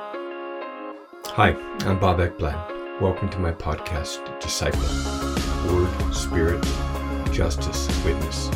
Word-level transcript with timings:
Hi, 0.00 1.56
I'm 1.80 1.98
Bob 1.98 2.18
Ekblad. 2.18 3.00
Welcome 3.00 3.28
to 3.30 3.38
my 3.40 3.50
podcast, 3.50 4.38
Disciple 4.38 4.78
Word, 5.68 6.14
Spirit, 6.14 6.64
Justice, 7.32 7.88
Witness. 8.04 8.48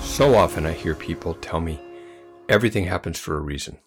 So 0.00 0.36
often 0.36 0.64
I 0.64 0.74
hear 0.74 0.94
people 0.94 1.34
tell 1.34 1.58
me 1.58 1.80
everything 2.48 2.84
happens 2.84 3.18
for 3.18 3.36
a 3.36 3.40
reason. 3.40 3.78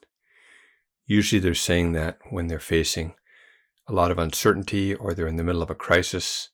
Usually 1.06 1.40
they're 1.40 1.56
saying 1.56 1.94
that 1.94 2.18
when 2.31 2.47
they're 2.47 2.60
facing 2.60 3.13
a 3.88 3.94
lot 3.94 4.12
of 4.12 4.20
uncertainty 4.20 4.94
or 4.94 5.13
they're 5.13 5.28
in 5.28 5.38
the 5.38 5.46
middle 5.46 5.63
of 5.63 5.70
a 5.70 5.76
crisis, 5.76 6.49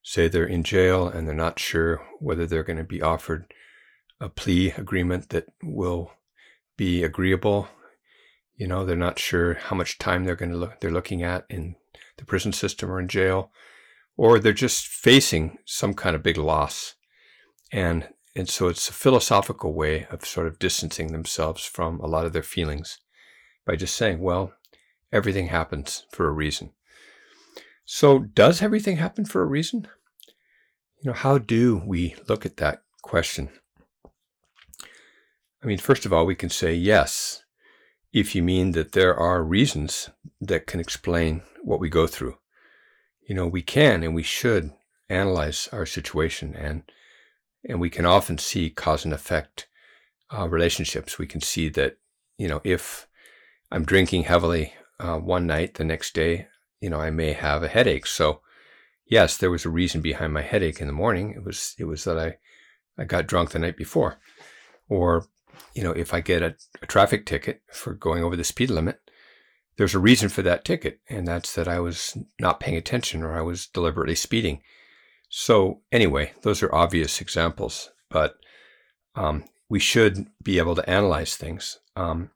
say 0.00 0.28
they're 0.28 0.44
in 0.44 0.62
jail 0.62 1.08
and 1.08 1.26
they're 1.26 1.34
not 1.34 1.58
sure 1.58 2.06
whether 2.20 2.46
they're 2.46 2.62
going 2.62 2.78
to 2.78 2.84
be 2.84 3.02
offered 3.02 3.52
a 4.20 4.28
plea 4.28 4.70
agreement 4.76 5.30
that 5.30 5.46
will 5.60 6.12
be 6.76 7.02
agreeable. 7.02 7.68
You 8.60 8.66
know, 8.66 8.84
they're 8.84 8.94
not 8.94 9.18
sure 9.18 9.54
how 9.54 9.74
much 9.74 9.96
time 9.96 10.24
they're 10.24 10.36
going 10.36 10.50
to 10.50 10.56
look 10.58 10.80
they're 10.80 10.90
looking 10.90 11.22
at 11.22 11.46
in 11.48 11.76
the 12.18 12.26
prison 12.26 12.52
system 12.52 12.90
or 12.90 13.00
in 13.00 13.08
jail, 13.08 13.50
or 14.18 14.38
they're 14.38 14.52
just 14.52 14.86
facing 14.86 15.56
some 15.64 15.94
kind 15.94 16.14
of 16.14 16.22
big 16.22 16.36
loss. 16.36 16.94
And 17.72 18.10
and 18.36 18.50
so 18.50 18.68
it's 18.68 18.90
a 18.90 18.92
philosophical 18.92 19.72
way 19.72 20.06
of 20.10 20.26
sort 20.26 20.46
of 20.46 20.58
distancing 20.58 21.10
themselves 21.10 21.64
from 21.64 22.00
a 22.00 22.06
lot 22.06 22.26
of 22.26 22.34
their 22.34 22.42
feelings 22.42 22.98
by 23.64 23.76
just 23.76 23.96
saying, 23.96 24.20
well, 24.20 24.52
everything 25.10 25.46
happens 25.46 26.04
for 26.12 26.28
a 26.28 26.32
reason. 26.32 26.72
So, 27.86 28.18
does 28.18 28.60
everything 28.60 28.98
happen 28.98 29.24
for 29.24 29.40
a 29.40 29.46
reason? 29.46 29.88
You 31.02 31.08
know, 31.08 31.16
how 31.16 31.38
do 31.38 31.82
we 31.86 32.14
look 32.28 32.44
at 32.44 32.58
that 32.58 32.82
question? 33.00 33.48
I 34.04 35.66
mean, 35.66 35.78
first 35.78 36.04
of 36.04 36.12
all, 36.12 36.26
we 36.26 36.34
can 36.34 36.50
say 36.50 36.74
yes, 36.74 37.42
if 38.12 38.34
you 38.34 38.42
mean 38.42 38.72
that 38.72 38.92
there 38.92 39.14
are 39.14 39.42
reasons 39.42 40.10
that 40.40 40.66
can 40.66 40.80
explain 40.80 41.42
what 41.62 41.80
we 41.80 41.88
go 41.88 42.06
through. 42.06 42.36
You 43.28 43.34
know, 43.34 43.46
we 43.46 43.62
can 43.62 44.02
and 44.02 44.14
we 44.14 44.22
should 44.22 44.72
analyze 45.08 45.68
our 45.72 45.86
situation 45.86 46.54
and 46.54 46.82
and 47.68 47.78
we 47.78 47.90
can 47.90 48.06
often 48.06 48.38
see 48.38 48.70
cause 48.70 49.04
and 49.04 49.12
effect 49.12 49.68
uh, 50.30 50.48
relationships. 50.48 51.18
We 51.18 51.26
can 51.26 51.42
see 51.42 51.68
that, 51.70 51.98
you 52.38 52.48
know, 52.48 52.62
if 52.64 53.06
I'm 53.70 53.84
drinking 53.84 54.24
heavily 54.24 54.72
uh, 54.98 55.18
one 55.18 55.46
night, 55.46 55.74
the 55.74 55.84
next 55.84 56.14
day 56.14 56.48
you 56.80 56.88
know, 56.88 57.00
I 57.00 57.10
may 57.10 57.32
have 57.32 57.62
a 57.62 57.68
headache. 57.68 58.06
So 58.06 58.40
yes, 59.06 59.36
there 59.36 59.50
was 59.50 59.64
a 59.64 59.70
reason 59.70 60.00
behind 60.00 60.32
my 60.32 60.42
headache 60.42 60.80
in 60.80 60.86
the 60.86 60.92
morning. 60.92 61.32
It 61.32 61.44
was 61.44 61.74
it 61.78 61.84
was 61.84 62.04
that 62.04 62.18
I 62.18 62.38
I 62.98 63.04
got 63.04 63.26
drunk 63.26 63.50
the 63.50 63.58
night 63.58 63.76
before. 63.76 64.18
Or, 64.88 65.26
you 65.74 65.82
know, 65.82 65.92
if 65.92 66.12
I 66.12 66.20
get 66.20 66.42
a, 66.42 66.54
a 66.82 66.86
traffic 66.86 67.26
ticket 67.26 67.62
for 67.72 67.94
going 67.94 68.22
over 68.22 68.36
the 68.36 68.44
speed 68.44 68.70
limit, 68.70 68.98
there's 69.76 69.94
a 69.94 69.98
reason 69.98 70.28
for 70.28 70.42
that 70.42 70.64
ticket, 70.64 71.00
and 71.08 71.26
that's 71.26 71.54
that 71.54 71.68
I 71.68 71.80
was 71.80 72.16
not 72.38 72.60
paying 72.60 72.76
attention 72.76 73.22
or 73.22 73.36
I 73.36 73.40
was 73.40 73.66
deliberately 73.66 74.14
speeding. 74.14 74.60
So 75.30 75.80
anyway, 75.90 76.32
those 76.42 76.62
are 76.62 76.74
obvious 76.74 77.20
examples, 77.20 77.90
but 78.10 78.34
um, 79.14 79.44
we 79.68 79.78
should 79.78 80.26
be 80.42 80.58
able 80.58 80.74
to 80.74 80.90
analyze 80.90 81.36
things. 81.36 81.78
Um, 81.96 82.30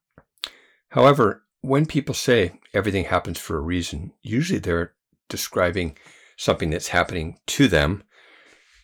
however, 0.90 1.42
when 1.60 1.86
people 1.86 2.14
say 2.14 2.60
everything 2.72 3.04
happens 3.04 3.38
for 3.38 3.56
a 3.56 3.62
reason, 3.62 4.12
usually 4.22 4.58
they're 4.58 4.94
describing 5.28 5.98
something 6.36 6.70
that's 6.70 6.88
happening 6.88 7.38
to 7.48 7.68
them, 7.68 8.04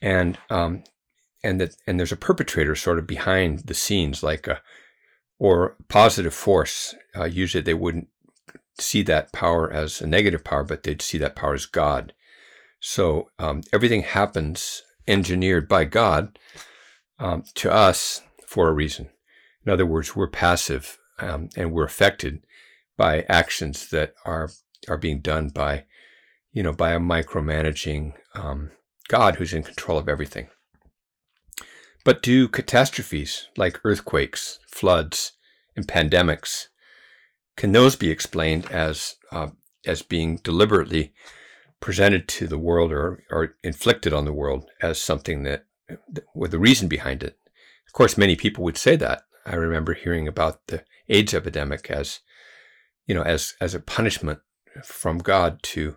and 0.02 0.38
um, 0.50 0.82
and 1.42 1.60
that 1.60 1.76
and 1.86 1.98
there's 1.98 2.12
a 2.12 2.16
perpetrator 2.16 2.74
sort 2.74 2.98
of 2.98 3.06
behind 3.06 3.60
the 3.60 3.74
scenes, 3.74 4.22
like 4.22 4.46
a 4.46 4.60
or 5.38 5.76
positive 5.88 6.34
force. 6.34 6.94
Uh, 7.16 7.24
usually, 7.24 7.62
they 7.62 7.74
wouldn't 7.74 8.08
see 8.78 9.02
that 9.02 9.32
power 9.32 9.70
as 9.70 10.00
a 10.00 10.06
negative 10.06 10.44
power, 10.44 10.64
but 10.64 10.82
they'd 10.82 11.02
see 11.02 11.18
that 11.18 11.36
power 11.36 11.54
as 11.54 11.66
God. 11.66 12.12
So 12.80 13.30
um, 13.38 13.62
everything 13.72 14.02
happens 14.02 14.82
engineered 15.06 15.68
by 15.68 15.84
God 15.84 16.38
um, 17.18 17.44
to 17.56 17.70
us 17.70 18.22
for 18.46 18.68
a 18.68 18.72
reason. 18.72 19.10
In 19.64 19.72
other 19.72 19.86
words, 19.86 20.16
we're 20.16 20.28
passive 20.28 20.98
um, 21.18 21.50
and 21.56 21.72
we're 21.72 21.84
affected 21.84 22.44
by 22.96 23.24
actions 23.28 23.88
that 23.90 24.14
are 24.24 24.50
are 24.88 24.96
being 24.96 25.20
done 25.20 25.48
by 25.48 25.84
you 26.52 26.62
know 26.62 26.72
by 26.72 26.92
a 26.92 26.98
micromanaging 26.98 28.14
um, 28.34 28.70
God 29.08 29.36
who's 29.36 29.52
in 29.52 29.62
control 29.62 29.98
of 29.98 30.08
everything. 30.08 30.48
But 32.04 32.22
do 32.22 32.48
catastrophes 32.48 33.48
like 33.56 33.80
earthquakes, 33.84 34.58
floods, 34.66 35.32
and 35.76 35.86
pandemics 35.86 36.68
can 37.56 37.72
those 37.72 37.94
be 37.94 38.10
explained 38.10 38.70
as 38.70 39.16
uh, 39.30 39.48
as 39.86 40.02
being 40.02 40.36
deliberately 40.38 41.12
presented 41.80 42.28
to 42.28 42.46
the 42.46 42.58
world 42.58 42.92
or, 42.92 43.22
or 43.30 43.56
inflicted 43.62 44.12
on 44.12 44.24
the 44.24 44.32
world 44.32 44.70
as 44.82 45.00
something 45.00 45.42
that 45.42 45.64
with 46.34 46.54
a 46.54 46.58
reason 46.58 46.88
behind 46.88 47.22
it? 47.22 47.36
Of 47.86 47.92
course, 47.92 48.16
many 48.16 48.36
people 48.36 48.64
would 48.64 48.78
say 48.78 48.96
that. 48.96 49.22
I 49.44 49.56
remember 49.56 49.94
hearing 49.94 50.28
about 50.28 50.66
the 50.68 50.84
AIDS 51.08 51.34
epidemic 51.34 51.90
as 51.90 52.20
you 53.06 53.14
know, 53.14 53.22
as 53.22 53.54
as 53.60 53.74
a 53.74 53.80
punishment 53.80 54.38
from 54.82 55.18
God 55.18 55.62
to 55.64 55.96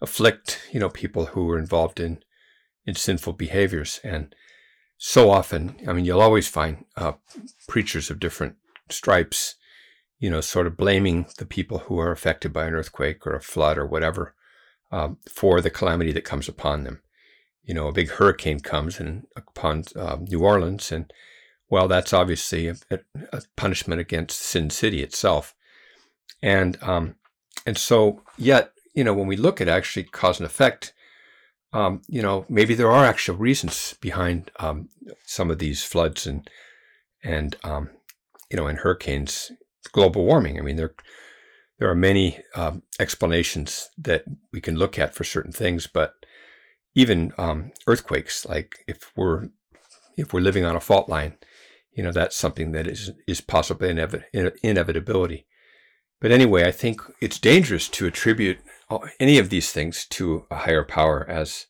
afflict, 0.00 0.60
you 0.72 0.80
know, 0.80 0.88
people 0.88 1.26
who 1.26 1.44
were 1.44 1.58
involved 1.58 2.00
in 2.00 2.22
in 2.84 2.94
sinful 2.94 3.34
behaviors. 3.34 4.00
And 4.02 4.34
so 4.98 5.30
often, 5.30 5.76
I 5.86 5.92
mean, 5.92 6.04
you'll 6.04 6.22
always 6.22 6.48
find 6.48 6.84
uh, 6.96 7.12
preachers 7.68 8.10
of 8.10 8.18
different 8.18 8.56
stripes, 8.88 9.56
you 10.18 10.30
know, 10.30 10.40
sort 10.40 10.66
of 10.66 10.76
blaming 10.76 11.26
the 11.38 11.46
people 11.46 11.78
who 11.80 11.98
are 11.98 12.12
affected 12.12 12.52
by 12.52 12.66
an 12.66 12.74
earthquake 12.74 13.26
or 13.26 13.34
a 13.34 13.42
flood 13.42 13.76
or 13.76 13.86
whatever 13.86 14.34
um, 14.90 15.18
for 15.28 15.60
the 15.60 15.70
calamity 15.70 16.12
that 16.12 16.24
comes 16.24 16.48
upon 16.48 16.84
them. 16.84 17.02
You 17.64 17.74
know, 17.74 17.88
a 17.88 17.92
big 17.92 18.10
hurricane 18.10 18.60
comes 18.60 19.00
and 19.00 19.26
upon 19.36 19.84
uh, 19.96 20.16
New 20.20 20.40
Orleans, 20.40 20.92
and 20.92 21.12
well, 21.68 21.88
that's 21.88 22.12
obviously 22.12 22.68
a, 22.68 22.76
a 23.32 23.42
punishment 23.56 24.00
against 24.00 24.40
Sin 24.40 24.70
City 24.70 25.02
itself. 25.02 25.54
And 26.40 26.80
um, 26.82 27.16
and 27.66 27.76
so 27.76 28.22
yet, 28.38 28.70
you 28.94 29.02
know, 29.02 29.12
when 29.12 29.26
we 29.26 29.36
look 29.36 29.60
at 29.60 29.68
actually 29.68 30.04
cause 30.04 30.38
and 30.38 30.46
effect, 30.46 30.94
um, 31.76 32.00
you 32.08 32.22
know, 32.22 32.46
maybe 32.48 32.74
there 32.74 32.90
are 32.90 33.04
actual 33.04 33.36
reasons 33.36 33.94
behind 34.00 34.50
um, 34.58 34.88
some 35.26 35.50
of 35.50 35.58
these 35.58 35.84
floods 35.84 36.26
and 36.26 36.48
and 37.22 37.56
um, 37.64 37.90
you 38.50 38.56
know, 38.56 38.66
and 38.66 38.78
hurricanes, 38.78 39.52
global 39.92 40.24
warming. 40.24 40.58
I 40.58 40.62
mean, 40.62 40.76
there 40.76 40.94
there 41.78 41.90
are 41.90 41.94
many 41.94 42.40
um, 42.54 42.82
explanations 42.98 43.90
that 43.98 44.24
we 44.54 44.62
can 44.62 44.76
look 44.76 44.98
at 44.98 45.14
for 45.14 45.24
certain 45.24 45.52
things, 45.52 45.86
but 45.86 46.14
even 46.94 47.34
um, 47.36 47.72
earthquakes, 47.86 48.46
like 48.46 48.76
if 48.88 49.12
we're 49.14 49.48
if 50.16 50.32
we're 50.32 50.40
living 50.40 50.64
on 50.64 50.76
a 50.76 50.80
fault 50.80 51.10
line, 51.10 51.34
you 51.92 52.02
know, 52.02 52.12
that's 52.12 52.36
something 52.36 52.72
that 52.72 52.86
is 52.86 53.10
is 53.28 53.42
possibly 53.42 53.90
an 53.90 54.52
inevitability. 54.62 55.46
But 56.22 56.30
anyway, 56.30 56.64
I 56.64 56.72
think 56.72 57.02
it's 57.20 57.38
dangerous 57.38 57.86
to 57.90 58.06
attribute 58.06 58.60
any 59.18 59.38
of 59.38 59.50
these 59.50 59.72
things 59.72 60.06
to 60.10 60.46
a 60.50 60.56
higher 60.56 60.84
power 60.84 61.28
as, 61.28 61.66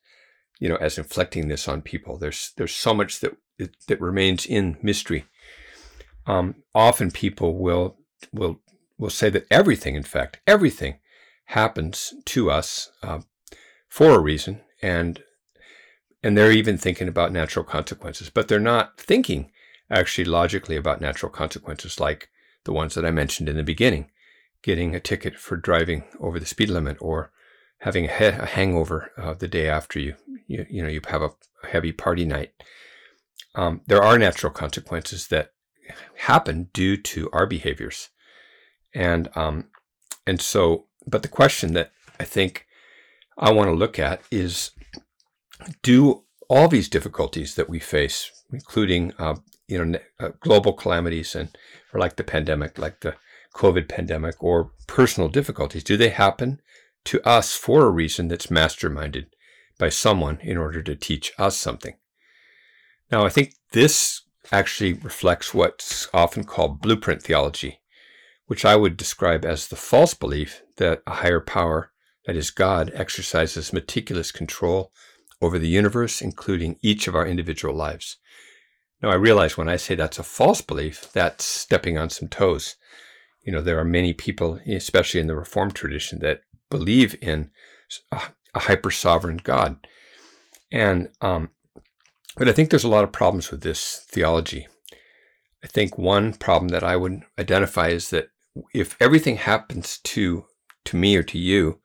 you 0.58 0.68
know, 0.68 0.76
as 0.76 0.98
inflicting 0.98 1.48
this 1.48 1.68
on 1.68 1.82
people. 1.82 2.18
There's 2.18 2.52
there's 2.56 2.74
so 2.74 2.94
much 2.94 3.20
that 3.20 3.36
that 3.88 4.00
remains 4.00 4.46
in 4.46 4.76
mystery. 4.82 5.24
Um, 6.26 6.56
often 6.74 7.10
people 7.10 7.56
will 7.56 7.96
will 8.32 8.60
will 8.98 9.10
say 9.10 9.30
that 9.30 9.46
everything, 9.50 9.94
in 9.94 10.02
fact, 10.02 10.40
everything 10.46 10.98
happens 11.46 12.14
to 12.24 12.50
us 12.50 12.90
uh, 13.02 13.20
for 13.88 14.14
a 14.14 14.20
reason, 14.20 14.60
and 14.82 15.22
and 16.22 16.36
they're 16.36 16.52
even 16.52 16.76
thinking 16.76 17.08
about 17.08 17.32
natural 17.32 17.64
consequences, 17.64 18.30
but 18.30 18.48
they're 18.48 18.60
not 18.60 18.98
thinking 18.98 19.50
actually 19.90 20.24
logically 20.24 20.76
about 20.76 21.00
natural 21.00 21.30
consequences 21.30 22.00
like 22.00 22.28
the 22.64 22.72
ones 22.72 22.94
that 22.94 23.04
I 23.04 23.12
mentioned 23.12 23.48
in 23.48 23.56
the 23.56 23.62
beginning 23.62 24.10
getting 24.62 24.94
a 24.94 25.00
ticket 25.00 25.38
for 25.38 25.56
driving 25.56 26.04
over 26.20 26.38
the 26.38 26.46
speed 26.46 26.70
limit 26.70 26.96
or 27.00 27.30
having 27.78 28.06
a, 28.06 28.08
he- 28.08 28.24
a 28.24 28.46
hangover 28.46 29.12
uh, 29.16 29.34
the 29.34 29.48
day 29.48 29.68
after 29.68 29.98
you, 29.98 30.14
you, 30.46 30.66
you 30.68 30.82
know, 30.82 30.88
you 30.88 31.00
have 31.08 31.22
a 31.22 31.30
heavy 31.68 31.92
party 31.92 32.24
night. 32.24 32.52
Um, 33.54 33.80
there 33.86 34.02
are 34.02 34.18
natural 34.18 34.52
consequences 34.52 35.28
that 35.28 35.52
happen 36.16 36.68
due 36.72 36.96
to 36.96 37.30
our 37.32 37.46
behaviors. 37.46 38.08
And, 38.94 39.28
um, 39.34 39.68
and 40.26 40.40
so, 40.40 40.86
but 41.06 41.22
the 41.22 41.28
question 41.28 41.74
that 41.74 41.92
I 42.18 42.24
think 42.24 42.66
I 43.38 43.52
want 43.52 43.68
to 43.68 43.74
look 43.74 43.98
at 43.98 44.22
is 44.30 44.70
do 45.82 46.24
all 46.48 46.68
these 46.68 46.88
difficulties 46.88 47.54
that 47.54 47.68
we 47.68 47.78
face, 47.78 48.30
including, 48.52 49.12
uh, 49.18 49.36
you 49.68 49.84
know, 49.84 49.98
uh, 50.20 50.30
global 50.40 50.72
calamities 50.72 51.34
and, 51.34 51.56
or 51.92 52.00
like 52.00 52.16
the 52.16 52.24
pandemic, 52.24 52.78
like 52.78 53.00
the 53.00 53.16
COVID 53.56 53.88
pandemic 53.88 54.42
or 54.42 54.72
personal 54.86 55.28
difficulties? 55.28 55.82
Do 55.82 55.96
they 55.96 56.10
happen 56.10 56.60
to 57.06 57.26
us 57.26 57.54
for 57.54 57.84
a 57.84 57.90
reason 57.90 58.28
that's 58.28 58.48
masterminded 58.48 59.26
by 59.78 59.88
someone 59.88 60.38
in 60.42 60.56
order 60.56 60.82
to 60.82 60.94
teach 60.94 61.32
us 61.38 61.56
something? 61.56 61.96
Now, 63.10 63.24
I 63.24 63.30
think 63.30 63.54
this 63.72 64.22
actually 64.52 64.92
reflects 64.92 65.54
what's 65.54 66.08
often 66.12 66.44
called 66.44 66.80
blueprint 66.80 67.22
theology, 67.22 67.80
which 68.46 68.64
I 68.64 68.76
would 68.76 68.96
describe 68.96 69.44
as 69.44 69.68
the 69.68 69.76
false 69.76 70.14
belief 70.14 70.62
that 70.76 71.02
a 71.06 71.14
higher 71.14 71.40
power, 71.40 71.92
that 72.26 72.36
is 72.36 72.50
God, 72.50 72.90
exercises 72.94 73.72
meticulous 73.72 74.30
control 74.30 74.92
over 75.40 75.58
the 75.58 75.68
universe, 75.68 76.20
including 76.20 76.78
each 76.82 77.08
of 77.08 77.14
our 77.14 77.26
individual 77.26 77.74
lives. 77.74 78.18
Now, 79.02 79.10
I 79.10 79.14
realize 79.14 79.56
when 79.56 79.68
I 79.68 79.76
say 79.76 79.94
that's 79.94 80.18
a 80.18 80.24
false 80.24 80.62
belief, 80.62 81.12
that's 81.12 81.44
stepping 81.44 81.98
on 81.98 82.10
some 82.10 82.28
toes. 82.28 82.76
You 83.46 83.52
know, 83.52 83.62
there 83.62 83.78
are 83.78 83.84
many 83.84 84.12
people, 84.12 84.60
especially 84.66 85.20
in 85.20 85.28
the 85.28 85.36
Reformed 85.36 85.74
tradition, 85.74 86.18
that 86.18 86.40
believe 86.68 87.16
in 87.22 87.50
a, 88.10 88.20
a 88.54 88.60
hyper 88.60 88.90
sovereign 88.90 89.40
God. 89.42 89.86
And, 90.72 91.08
um, 91.20 91.50
but 92.36 92.48
I 92.48 92.52
think 92.52 92.70
there's 92.70 92.84
a 92.84 92.88
lot 92.88 93.04
of 93.04 93.12
problems 93.12 93.50
with 93.50 93.62
this 93.62 94.04
theology. 94.10 94.66
I 95.62 95.68
think 95.68 95.96
one 95.96 96.34
problem 96.34 96.68
that 96.68 96.84
I 96.84 96.96
would 96.96 97.22
identify 97.38 97.88
is 97.88 98.10
that 98.10 98.28
if 98.74 98.96
everything 99.00 99.36
happens 99.36 99.98
to 99.98 100.44
to 100.84 100.96
me 100.96 101.16
or 101.16 101.22
to 101.24 101.38
you, 101.38 101.80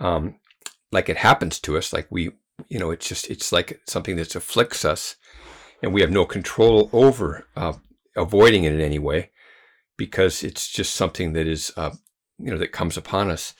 um, 0.00 0.36
like 0.90 1.08
it 1.08 1.18
happens 1.18 1.60
to 1.60 1.76
us, 1.76 1.92
like 1.92 2.06
we, 2.10 2.30
you 2.68 2.78
know, 2.78 2.90
it's 2.90 3.08
just 3.08 3.30
it's 3.30 3.52
like 3.52 3.80
something 3.86 4.16
that 4.16 4.34
afflicts 4.34 4.84
us, 4.84 5.16
and 5.82 5.92
we 5.92 6.00
have 6.00 6.10
no 6.10 6.24
control 6.24 6.88
over 6.92 7.46
uh, 7.56 7.74
avoiding 8.16 8.64
it 8.64 8.72
in 8.72 8.80
any 8.80 8.98
way, 8.98 9.30
because 9.96 10.42
it's 10.42 10.68
just 10.68 10.94
something 10.94 11.32
that 11.32 11.46
is, 11.46 11.72
uh, 11.76 11.90
you 12.38 12.50
know, 12.50 12.58
that 12.58 12.72
comes 12.72 12.96
upon 12.96 13.30
us. 13.30 13.54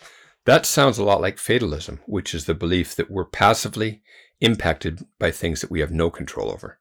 That 0.47 0.67
sounds 0.67 0.99
a 0.99 1.05
lot 1.05 1.21
like 1.21 1.39
fatalism, 1.39 2.01
which 2.07 2.35
is 2.35 2.45
the 2.45 2.55
belief 2.55 2.95
that 2.97 3.11
we're 3.11 3.25
passively 3.25 4.03
impacted 4.41 5.07
by 5.19 5.31
things 5.31 5.61
that 5.61 5.71
we 5.71 5.81
have 5.81 5.91
no 5.91 6.11
control 6.11 6.51
over. 6.51 6.79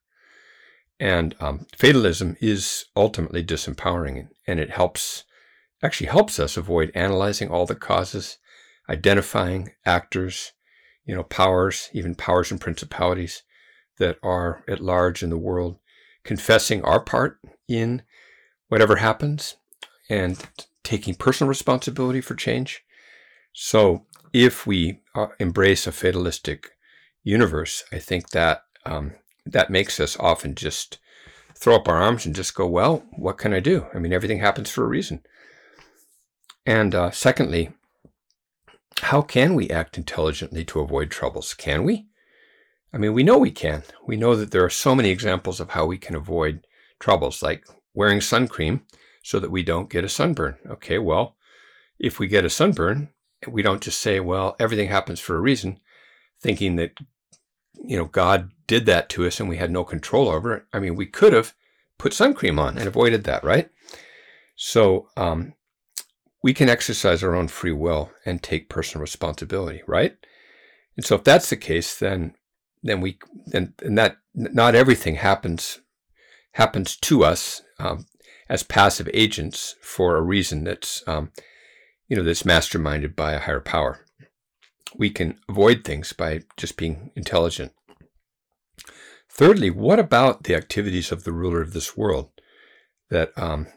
And 1.00 1.36
um, 1.40 1.66
fatalism 1.76 2.38
is 2.40 2.86
ultimately 2.96 3.44
disempowering, 3.44 4.30
and 4.48 4.60
it 4.60 4.70
helps, 4.70 5.24
actually 5.82 6.08
helps 6.08 6.40
us 6.40 6.58
avoid 6.58 6.92
analyzing 6.94 7.50
all 7.50 7.66
the 7.66 7.76
causes, 7.76 8.38
identifying 8.90 9.72
actors, 9.86 10.54
you 11.06 11.16
know, 11.16 11.24
powers, 11.24 11.90
even 11.94 12.16
powers 12.16 12.52
and 12.52 12.62
principalities 12.62 13.44
that 13.98 14.18
are 14.24 14.64
at 14.68 14.82
large 14.82 15.24
in 15.24 15.30
the 15.30 15.38
world, 15.38 15.78
confessing 16.24 16.84
our 16.84 17.00
part 17.00 17.40
in 17.68 18.04
whatever 18.74 18.96
happens, 18.96 19.58
and 20.10 20.50
taking 20.84 21.14
personal 21.14 21.48
responsibility 21.48 22.20
for 22.20 22.34
change. 22.34 22.84
So, 23.54 24.08
if 24.34 24.66
we 24.66 25.02
uh, 25.14 25.28
embrace 25.40 25.86
a 25.86 25.92
fatalistic 25.92 26.72
universe, 27.24 27.84
I 27.92 28.00
think 28.00 28.31
that 28.31 28.64
um, 28.84 29.14
that 29.46 29.70
makes 29.70 30.00
us 30.00 30.18
often 30.20 30.56
just 30.56 30.98
throw 31.54 31.75
up 31.75 31.88
our 31.88 32.02
arms 32.02 32.25
and 32.25 32.34
just 32.34 32.56
go, 32.56 32.66
well, 32.66 33.06
what 33.16 33.38
can 33.38 33.54
I 33.54 33.60
do? 33.60 33.86
I 33.94 34.00
mean, 34.00 34.12
everything 34.12 34.40
happens 34.40 34.72
for 34.72 34.84
a 34.84 34.88
reason. 34.88 35.22
And 36.66 36.96
uh, 36.96 37.12
secondly, 37.12 37.74
how 39.02 39.22
can 39.22 39.54
we 39.54 39.70
act 39.70 40.00
intelligently 40.00 40.66
to 40.66 40.80
avoid 40.80 41.12
troubles? 41.12 41.54
Can 41.54 41.84
we? 41.84 42.08
I 42.92 42.98
mean, 42.98 43.14
we 43.14 43.22
know 43.22 43.38
we 43.38 43.52
can. 43.52 43.84
We 44.08 44.18
know 44.18 44.36
that 44.36 44.50
there 44.50 44.66
are 44.66 44.72
so 44.72 44.96
many 44.96 45.12
examples 45.12 45.60
of 45.60 45.70
how 45.70 45.86
we 45.86 46.00
can 46.00 46.16
avoid 46.16 46.66
troubles, 47.00 47.44
like 47.44 47.68
wearing 47.94 48.22
sun 48.22 48.48
cream 48.48 48.81
so 49.24 49.40
that 49.40 49.51
we 49.51 49.63
don't 49.63 49.90
get 49.90 50.04
a 50.04 50.10
sunburn. 50.10 50.57
Okay, 50.69 50.98
well, 50.98 51.36
if 52.00 52.19
we 52.19 52.28
get 52.28 52.45
a 52.45 52.50
sunburn, 52.50 53.10
we 53.48 53.62
don't 53.62 53.81
just 53.81 54.01
say, 54.01 54.19
well, 54.19 54.56
everything 54.60 54.90
happens 54.90 55.19
for 55.19 55.36
a 55.36 55.42
reason, 55.42 55.80
thinking 56.42 56.75
that 56.78 56.98
you 57.84 57.98
know, 57.98 58.06
God 58.06 58.51
did 58.68 58.86
that 58.86 59.10
to 59.10 59.25
us 59.25 59.40
and 59.40 59.50
we 59.50 59.57
had 59.57 59.72
no 59.72 59.84
control 59.84 60.30
over 60.30 60.56
it. 60.56 60.63
I 60.74 60.80
mean, 60.80 60.95
we 60.95 61.06
could 61.06 61.34
have 61.34 61.54
put 61.98 62.13
sun 62.13 62.34
cream 62.34 62.60
on 62.60 62.78
and 62.78 62.88
avoided 62.88 63.24
that, 63.25 63.44
right? 63.44 63.69
So 64.56 65.10
um, 65.18 65.54
we 66.42 66.54
can 66.54 66.69
exercise 66.69 67.24
our 67.24 67.36
own 67.36 67.48
free 67.48 67.72
will 67.72 68.12
and 68.25 68.42
take 68.42 68.69
personal 68.69 69.01
responsibility, 69.01 69.81
right? 69.88 70.16
And 70.96 71.06
so 71.06 71.16
if 71.16 71.24
that's 71.24 71.50
the 71.50 71.57
case, 71.57 71.98
then 71.98 72.36
then 72.86 73.00
we 73.00 73.18
then 73.48 73.74
and 73.81 73.98
that 73.98 74.18
not 74.36 74.75
everything 74.75 75.16
happens 75.16 75.80
happens 76.54 76.96
to 76.98 77.24
us 77.24 77.62
um, 77.80 78.06
as 78.50 78.64
passive 78.64 79.10
agents 79.14 79.76
for 79.82 80.16
a 80.16 80.22
reason 80.22 80.64
that's 80.64 81.04
um, 81.08 81.32
you 82.08 82.16
know 82.16 82.24
that's 82.24 82.44
masterminded 82.44 83.16
by 83.16 83.34
a 83.34 83.40
higher 83.40 83.60
power 83.60 84.04
we 84.96 85.10
can 85.10 85.40
avoid 85.50 85.84
things 85.84 86.14
by 86.14 86.42
just 86.58 86.78
being 86.78 87.12
intelligent. 87.16 87.74
Thirdly, 89.30 89.70
what 89.70 90.00
about 90.00 90.44
the 90.44 90.56
activities 90.56 91.12
of 91.12 91.24
the 91.24 91.32
ruler 91.32 91.62
of 91.62 91.74
this 91.74 91.98
world 91.98 92.30
that 93.10 93.32
um, 93.38 93.68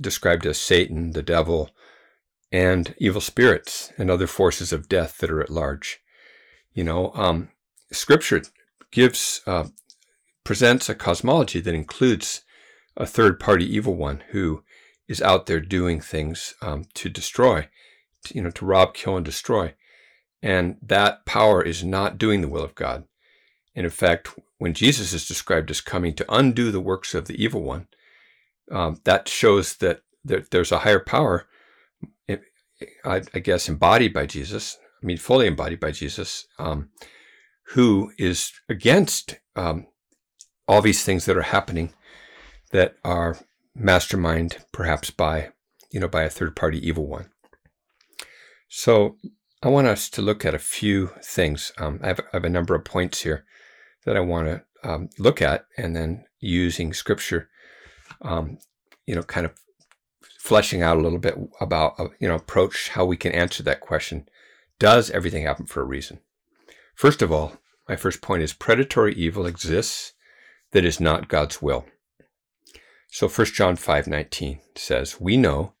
described 0.00 0.44
as 0.46 0.58
Satan, 0.58 1.12
the 1.12 1.22
devil, 1.22 1.70
and 2.50 2.94
evil 2.98 3.20
spirits 3.20 3.92
and 3.96 4.10
other 4.10 4.26
forces 4.26 4.72
of 4.72 4.88
death 4.88 5.18
that 5.18 5.30
are 5.30 5.40
at 5.40 5.50
large? 5.50 6.00
You 6.72 6.84
know, 6.84 7.12
um, 7.14 7.50
Scripture 7.92 8.42
gives 8.90 9.40
uh, 9.46 9.66
presents 10.44 10.88
a 10.88 10.94
cosmology 10.94 11.60
that 11.60 11.74
includes 11.74 12.42
a 12.96 13.06
third-party 13.06 13.64
evil 13.64 13.96
one 13.96 14.22
who 14.30 14.62
is 15.08 15.20
out 15.20 15.46
there 15.46 15.60
doing 15.60 16.00
things 16.00 16.54
um, 16.62 16.84
to 16.94 17.08
destroy, 17.08 17.68
to, 18.24 18.34
you 18.34 18.42
know, 18.42 18.50
to 18.50 18.64
rob, 18.64 18.94
kill, 18.94 19.16
and 19.16 19.24
destroy. 19.24 19.74
And 20.42 20.76
that 20.82 21.24
power 21.24 21.62
is 21.62 21.82
not 21.82 22.18
doing 22.18 22.40
the 22.40 22.48
will 22.48 22.62
of 22.62 22.74
God. 22.74 23.04
And 23.74 23.84
in 23.84 23.90
fact, 23.90 24.28
when 24.58 24.74
Jesus 24.74 25.12
is 25.12 25.26
described 25.26 25.70
as 25.70 25.80
coming 25.80 26.14
to 26.14 26.34
undo 26.34 26.70
the 26.70 26.80
works 26.80 27.14
of 27.14 27.26
the 27.26 27.42
evil 27.42 27.62
one, 27.62 27.88
um, 28.70 29.00
that 29.04 29.28
shows 29.28 29.76
that 29.76 30.02
there, 30.24 30.44
there's 30.50 30.72
a 30.72 30.80
higher 30.80 31.00
power, 31.00 31.46
I, 33.04 33.22
I, 33.32 33.38
guess, 33.38 33.68
embodied 33.68 34.12
by 34.12 34.26
Jesus, 34.26 34.78
I 35.02 35.06
mean, 35.06 35.16
fully 35.16 35.46
embodied 35.46 35.80
by 35.80 35.90
Jesus, 35.90 36.46
um, 36.58 36.90
who 37.68 38.12
is 38.18 38.52
against 38.68 39.38
um, 39.56 39.86
all 40.66 40.82
these 40.82 41.04
things 41.04 41.24
that 41.26 41.36
are 41.36 41.42
happening 41.42 41.92
that 42.70 42.96
are 43.04 43.38
mastermind 43.74 44.58
perhaps 44.72 45.10
by, 45.10 45.50
you 45.90 46.00
know, 46.00 46.08
by 46.08 46.22
a 46.22 46.30
third 46.30 46.56
party 46.56 46.84
evil 46.86 47.06
one. 47.06 47.30
So 48.68 49.16
I 49.62 49.68
want 49.68 49.86
us 49.86 50.08
to 50.10 50.22
look 50.22 50.44
at 50.44 50.54
a 50.54 50.58
few 50.58 51.10
things. 51.22 51.72
Um, 51.78 52.00
I, 52.02 52.08
have, 52.08 52.20
I, 52.20 52.24
have, 52.32 52.44
a 52.44 52.50
number 52.50 52.74
of 52.74 52.84
points 52.84 53.22
here 53.22 53.44
that 54.04 54.16
I 54.16 54.20
want 54.20 54.48
to 54.48 54.64
um, 54.82 55.10
look 55.18 55.40
at, 55.40 55.66
and 55.78 55.94
then 55.94 56.24
using 56.40 56.92
scripture, 56.92 57.48
um, 58.22 58.58
you 59.06 59.14
know, 59.14 59.22
kind 59.22 59.46
of 59.46 59.52
fleshing 60.38 60.82
out 60.82 60.98
a 60.98 61.00
little 61.00 61.18
bit 61.18 61.38
about, 61.60 61.98
uh, 61.98 62.08
you 62.18 62.28
know, 62.28 62.34
approach 62.34 62.90
how 62.90 63.04
we 63.04 63.16
can 63.16 63.32
answer 63.32 63.62
that 63.62 63.80
question. 63.80 64.28
Does 64.78 65.10
everything 65.10 65.44
happen 65.44 65.66
for 65.66 65.80
a 65.80 65.86
reason? 65.86 66.20
First 66.94 67.22
of 67.22 67.32
all, 67.32 67.54
my 67.88 67.96
first 67.96 68.20
point 68.20 68.42
is 68.42 68.52
predatory 68.52 69.14
evil 69.14 69.46
exists 69.46 70.13
that 70.74 70.84
is 70.84 71.00
not 71.00 71.28
God's 71.28 71.62
will. 71.62 71.86
So 73.08 73.28
1 73.28 73.54
John 73.54 73.76
5:19 73.76 74.60
says, 74.76 75.20
"We 75.20 75.36
know 75.38 75.72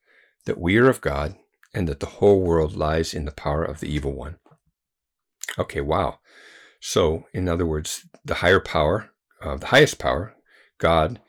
that 0.44 0.58
we 0.58 0.76
are 0.78 0.88
of 0.88 1.00
God 1.00 1.36
and 1.74 1.88
that 1.88 2.00
the 2.00 2.06
whole 2.06 2.40
world 2.40 2.76
lies 2.76 3.12
in 3.12 3.24
the 3.24 3.32
power 3.32 3.64
of 3.64 3.80
the 3.80 3.88
evil 3.88 4.12
one. 4.12 4.36
Okay, 5.58 5.80
wow. 5.80 6.20
So, 6.80 7.26
in 7.32 7.48
other 7.48 7.66
words, 7.66 8.06
the 8.24 8.36
higher 8.36 8.60
power, 8.60 9.10
uh, 9.42 9.56
the 9.56 9.66
highest 9.66 9.98
power, 9.98 10.36
God, 10.78 11.20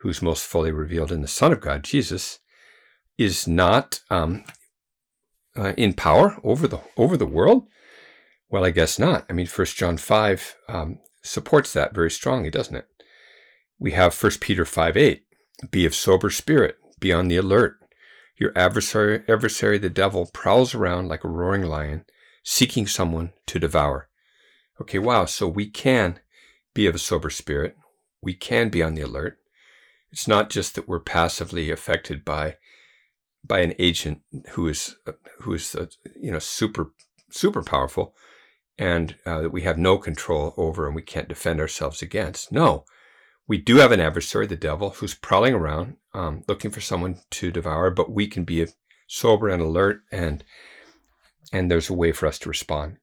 who's 0.00 0.20
most 0.20 0.44
fully 0.44 0.70
revealed 0.70 1.10
in 1.10 1.22
the 1.22 1.28
Son 1.28 1.52
of 1.52 1.60
God, 1.60 1.82
Jesus, 1.84 2.40
is 3.16 3.48
not 3.48 4.00
um, 4.10 4.44
uh, 5.56 5.72
in 5.76 5.94
power 5.94 6.38
over 6.44 6.66
the 6.68 6.80
over 6.96 7.16
the 7.16 7.26
world. 7.26 7.66
Well, 8.50 8.64
I 8.64 8.70
guess 8.70 8.98
not. 8.98 9.24
I 9.30 9.32
mean, 9.32 9.46
First 9.46 9.76
John 9.76 9.96
five 9.96 10.56
um, 10.68 10.98
supports 11.22 11.72
that 11.72 11.94
very 11.94 12.10
strongly, 12.10 12.50
doesn't 12.50 12.76
it? 12.76 12.86
We 13.78 13.92
have 13.92 14.14
First 14.14 14.40
Peter 14.40 14.64
five 14.64 14.96
eight. 14.96 15.24
Be 15.70 15.84
of 15.86 15.94
sober 15.94 16.30
spirit. 16.30 16.76
Be 17.00 17.12
on 17.12 17.28
the 17.28 17.36
alert. 17.36 17.78
Your 18.36 18.52
adversary, 18.56 19.22
adversary, 19.28 19.78
the 19.78 19.90
devil, 19.90 20.28
prowls 20.32 20.74
around 20.74 21.08
like 21.08 21.24
a 21.24 21.28
roaring 21.28 21.64
lion, 21.64 22.04
seeking 22.42 22.86
someone 22.86 23.32
to 23.46 23.58
devour. 23.58 24.08
Okay, 24.80 24.98
wow. 24.98 25.24
So 25.24 25.46
we 25.46 25.68
can 25.68 26.18
be 26.74 26.86
of 26.86 26.94
a 26.94 26.98
sober 26.98 27.30
spirit. 27.30 27.76
We 28.22 28.34
can 28.34 28.68
be 28.68 28.82
on 28.82 28.94
the 28.94 29.02
alert. 29.02 29.38
It's 30.10 30.26
not 30.26 30.50
just 30.50 30.74
that 30.74 30.88
we're 30.88 31.00
passively 31.00 31.70
affected 31.70 32.24
by 32.24 32.56
by 33.46 33.60
an 33.60 33.74
agent 33.78 34.22
who 34.50 34.66
is 34.68 34.96
who 35.40 35.54
is 35.54 35.74
uh, 35.74 35.86
you 36.20 36.32
know 36.32 36.38
super 36.38 36.92
super 37.30 37.62
powerful, 37.62 38.14
and 38.78 39.16
uh, 39.26 39.42
that 39.42 39.52
we 39.52 39.62
have 39.62 39.78
no 39.78 39.98
control 39.98 40.54
over 40.56 40.86
and 40.86 40.94
we 40.94 41.02
can't 41.02 41.28
defend 41.28 41.60
ourselves 41.60 42.00
against. 42.00 42.50
No, 42.50 42.84
we 43.46 43.58
do 43.58 43.76
have 43.76 43.92
an 43.92 44.00
adversary, 44.00 44.46
the 44.46 44.56
devil, 44.56 44.90
who's 44.90 45.14
prowling 45.14 45.54
around, 45.54 45.96
um, 46.14 46.44
looking 46.48 46.70
for 46.70 46.80
someone 46.80 47.20
to 47.30 47.50
devour, 47.50 47.90
but 47.90 48.10
we 48.10 48.26
can 48.26 48.44
be 48.44 48.66
sober 49.06 49.48
and 49.48 49.60
alert, 49.60 50.00
and 50.10 50.44
and 51.52 51.70
there's 51.70 51.90
a 51.90 51.94
way 51.94 52.10
for 52.10 52.26
us 52.26 52.38
to 52.40 52.48
respond. 52.48 52.96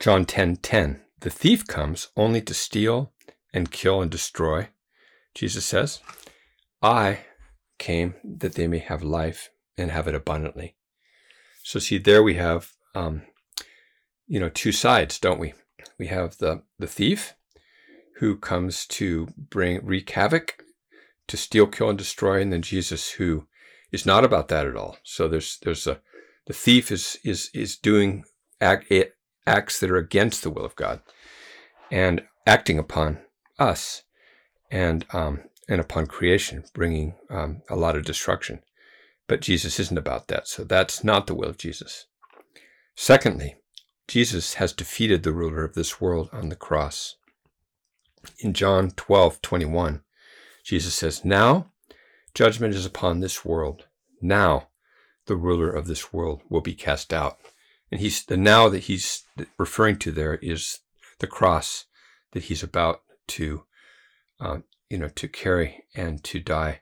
John 0.00 0.24
10 0.24 0.56
10. 0.56 1.02
The 1.20 1.30
thief 1.30 1.66
comes 1.66 2.08
only 2.16 2.40
to 2.42 2.54
steal 2.54 3.12
and 3.52 3.70
kill 3.70 4.00
and 4.02 4.10
destroy. 4.10 4.68
Jesus 5.34 5.64
says, 5.64 6.00
I 6.82 7.20
came 7.78 8.14
that 8.24 8.54
they 8.54 8.66
may 8.66 8.78
have 8.78 9.02
life 9.02 9.50
and 9.78 9.90
have 9.90 10.08
it 10.08 10.14
abundantly. 10.14 10.74
So 11.62 11.78
see, 11.78 11.98
there 11.98 12.22
we 12.22 12.34
have, 12.34 12.72
um, 12.94 13.22
you 14.26 14.40
know, 14.40 14.48
two 14.48 14.72
sides, 14.72 15.18
don't 15.20 15.38
we? 15.38 15.54
We 15.98 16.08
have 16.08 16.38
the, 16.38 16.62
the 16.78 16.88
thief 16.88 17.34
who 18.22 18.36
comes 18.36 18.86
to 18.86 19.26
bring, 19.36 19.84
wreak 19.84 20.08
havoc, 20.10 20.62
to 21.26 21.36
steal, 21.36 21.66
kill, 21.66 21.88
and 21.88 21.98
destroy, 21.98 22.40
and 22.40 22.52
then 22.52 22.62
Jesus 22.62 23.10
who 23.10 23.48
is 23.90 24.06
not 24.06 24.22
about 24.24 24.46
that 24.46 24.64
at 24.64 24.76
all. 24.76 24.96
So 25.02 25.26
there's, 25.26 25.58
there's 25.64 25.88
a, 25.88 26.00
the 26.46 26.52
thief 26.52 26.92
is, 26.92 27.18
is, 27.24 27.50
is 27.52 27.76
doing 27.76 28.22
act, 28.60 28.92
acts 29.44 29.80
that 29.80 29.90
are 29.90 29.96
against 29.96 30.44
the 30.44 30.50
will 30.50 30.64
of 30.64 30.76
God 30.76 31.00
and 31.90 32.22
acting 32.46 32.78
upon 32.78 33.18
us 33.58 34.04
and, 34.70 35.04
um, 35.12 35.40
and 35.68 35.80
upon 35.80 36.06
creation, 36.06 36.62
bringing 36.74 37.16
um, 37.28 37.62
a 37.68 37.74
lot 37.74 37.96
of 37.96 38.04
destruction. 38.04 38.60
But 39.26 39.40
Jesus 39.40 39.80
isn't 39.80 39.98
about 39.98 40.28
that. 40.28 40.46
So 40.46 40.62
that's 40.62 41.02
not 41.02 41.26
the 41.26 41.34
will 41.34 41.48
of 41.48 41.58
Jesus. 41.58 42.06
Secondly, 42.94 43.56
Jesus 44.06 44.54
has 44.54 44.72
defeated 44.72 45.24
the 45.24 45.32
ruler 45.32 45.64
of 45.64 45.74
this 45.74 46.00
world 46.00 46.30
on 46.32 46.50
the 46.50 46.54
cross. 46.54 47.16
In 48.38 48.52
John 48.52 48.90
12, 48.92 49.42
21, 49.42 50.02
Jesus 50.64 50.94
says, 50.94 51.24
Now 51.24 51.72
judgment 52.34 52.74
is 52.74 52.86
upon 52.86 53.20
this 53.20 53.44
world. 53.44 53.86
Now 54.20 54.68
the 55.26 55.36
ruler 55.36 55.70
of 55.70 55.86
this 55.86 56.12
world 56.12 56.42
will 56.48 56.60
be 56.60 56.74
cast 56.74 57.12
out. 57.12 57.38
And 57.90 58.00
he's 58.00 58.24
the 58.24 58.36
now 58.36 58.68
that 58.68 58.84
he's 58.84 59.24
referring 59.58 59.98
to 59.98 60.12
there 60.12 60.36
is 60.36 60.78
the 61.18 61.26
cross 61.26 61.84
that 62.32 62.44
he's 62.44 62.62
about 62.62 63.02
to, 63.28 63.64
uh, 64.40 64.58
you 64.88 64.98
know, 64.98 65.08
to 65.08 65.28
carry 65.28 65.84
and 65.94 66.22
to 66.24 66.40
die 66.40 66.80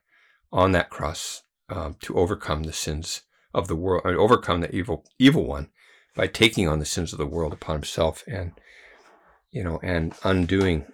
on 0.53 0.73
that 0.73 0.91
cross 0.91 1.43
um, 1.69 1.97
to 2.03 2.17
overcome 2.17 2.65
the 2.65 2.73
sins 2.73 3.23
of 3.53 3.69
the 3.69 3.77
world, 3.77 4.03
and 4.05 4.17
overcome 4.17 4.61
the 4.61 4.75
evil 4.75 5.05
evil 5.19 5.47
one 5.47 5.71
by 6.15 6.27
taking 6.27 6.69
on 6.69 6.79
the 6.79 6.85
sins 6.85 7.13
of 7.13 7.19
the 7.19 7.27
world 7.27 7.53
upon 7.53 7.77
himself, 7.77 8.25
and 8.27 8.53
you 9.51 9.63
know, 9.63 9.81
and 9.83 10.15
undoing 10.23 10.87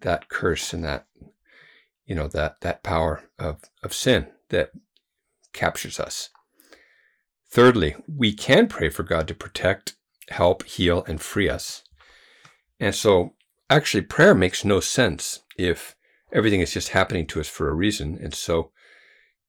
that 0.00 0.28
curse 0.28 0.72
and 0.72 0.84
that 0.84 1.06
you 2.04 2.14
know 2.14 2.28
that 2.28 2.60
that 2.60 2.82
power 2.82 3.24
of 3.38 3.62
of 3.82 3.94
sin 3.94 4.28
that 4.48 4.70
captures 5.52 5.98
us. 5.98 6.30
Thirdly, 7.50 7.96
we 8.06 8.32
can 8.32 8.66
pray 8.66 8.90
for 8.90 9.02
God 9.02 9.26
to 9.28 9.34
protect, 9.34 9.96
help, 10.28 10.64
heal, 10.64 11.04
and 11.08 11.20
free 11.20 11.48
us. 11.48 11.82
And 12.78 12.94
so, 12.94 13.34
actually, 13.70 14.02
prayer 14.02 14.34
makes 14.34 14.64
no 14.64 14.80
sense 14.80 15.40
if 15.56 15.96
everything 16.32 16.60
is 16.60 16.72
just 16.72 16.90
happening 16.90 17.26
to 17.28 17.40
us 17.40 17.48
for 17.48 17.68
a 17.68 17.74
reason. 17.74 18.18
And 18.20 18.34
so, 18.34 18.72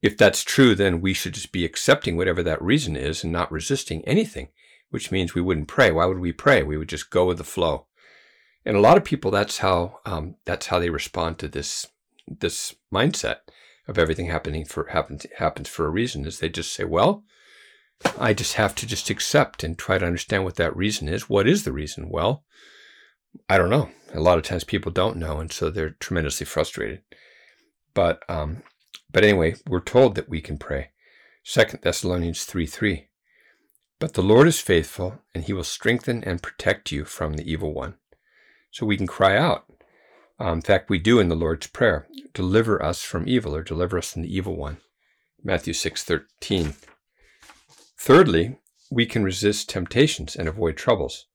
if 0.02 0.18
that's 0.18 0.44
true, 0.44 0.76
then 0.76 1.02
we 1.02 1.14
should 1.14 1.34
just 1.34 1.52
be 1.52 1.66
accepting 1.66 2.16
whatever 2.16 2.44
that 2.44 2.62
reason 2.62 2.96
is 2.96 3.24
and 3.24 3.34
not 3.34 3.52
resisting 3.52 4.06
anything, 4.06 4.50
which 4.90 5.12
means 5.12 5.34
we 5.34 5.42
wouldn't 5.42 5.68
pray. 5.68 5.92
Why 5.92 6.06
would 6.06 6.20
we 6.20 6.32
pray? 6.32 6.64
We 6.64 6.78
would 6.78 6.90
just 6.90 7.10
go 7.10 7.26
with 7.26 7.40
the 7.40 7.44
flow. 7.44 7.87
And 8.66 8.76
a 8.76 8.82
lot 8.82 8.98
of 8.98 9.06
people, 9.06 9.32
that's 9.32 9.60
how 9.60 10.00
um, 10.06 10.36
that's 10.46 10.68
how 10.68 10.80
they 10.80 10.90
respond 10.90 11.40
to 11.40 11.48
this 11.48 11.88
this 12.28 12.76
mindset 12.94 13.38
of 13.88 13.98
everything 13.98 14.28
happening 14.28 14.66
for 14.66 14.88
happens 14.90 15.26
happens 15.38 15.70
for 15.70 15.86
a 15.86 15.92
reason. 15.92 16.26
Is 16.26 16.40
they 16.40 16.50
just 16.50 16.74
say, 16.74 16.84
well, 16.84 17.24
I 18.18 18.34
just 18.34 18.54
have 18.54 18.76
to 18.76 18.86
just 18.86 19.10
accept 19.10 19.64
and 19.64 19.78
try 19.78 19.98
to 19.98 20.06
understand 20.06 20.44
what 20.44 20.56
that 20.56 20.76
reason 20.76 21.08
is. 21.08 21.30
What 21.30 21.48
is 21.48 21.64
the 21.64 21.72
reason? 21.72 22.10
Well, 22.10 22.44
I 23.50 23.58
don't 23.58 23.70
know. 23.70 23.90
A 24.14 24.20
lot 24.20 24.38
of 24.38 24.44
times 24.44 24.64
people 24.64 24.92
don't 24.92 25.18
know, 25.18 25.40
and 25.40 25.52
so 25.52 25.70
they're 25.70 25.92
tremendously 25.92 26.46
frustrated. 26.46 27.02
But 27.94 28.24
um, 28.30 28.64
but 29.12 29.24
anyway, 29.24 29.56
we're 29.68 29.80
told 29.80 30.16
that 30.16 30.30
we 30.30 30.42
can 30.42 30.58
pray. 30.58 30.90
second 31.44 31.82
Thessalonians 31.82 32.44
3 32.46 32.66
3. 32.66 33.08
But 34.00 34.14
the 34.14 34.22
Lord 34.22 34.48
is 34.48 34.60
faithful, 34.60 35.22
and 35.34 35.44
he 35.44 35.54
will 35.54 35.64
strengthen 35.64 36.24
and 36.24 36.44
protect 36.44 36.92
you 36.92 37.04
from 37.04 37.34
the 37.34 37.50
evil 37.50 37.74
one. 37.74 37.96
So 38.78 38.86
we 38.86 38.96
can 38.96 39.08
cry 39.08 39.36
out. 39.36 39.66
Um, 40.38 40.60
in 40.60 40.62
fact, 40.62 40.88
we 40.88 41.00
do 41.00 41.20
in 41.20 41.30
the 41.30 41.36
Lord's 41.36 41.66
Prayer 41.66 42.08
deliver 42.36 42.80
us 42.84 43.02
from 43.02 43.28
evil, 43.28 43.56
or 43.56 43.64
deliver 43.64 43.98
us 43.98 44.14
from 44.14 44.22
the 44.22 44.32
evil 44.32 44.56
one. 44.56 44.78
Matthew 45.44 45.74
6 45.74 46.04
13. 46.04 46.76
Thirdly, 47.98 48.60
we 48.92 49.08
can 49.08 49.24
resist 49.24 49.68
temptations 49.68 50.36
and 50.36 50.48
avoid 50.48 50.78
troubles. 50.78 51.26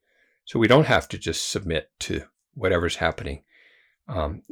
So 0.45 0.61
we 0.61 0.69
don't 0.69 0.87
have 0.87 1.09
to 1.09 1.19
just 1.19 1.51
submit 1.51 1.91
to 2.01 2.27
whatever's 2.55 2.97
happening, 2.97 3.43
um, 4.07 4.43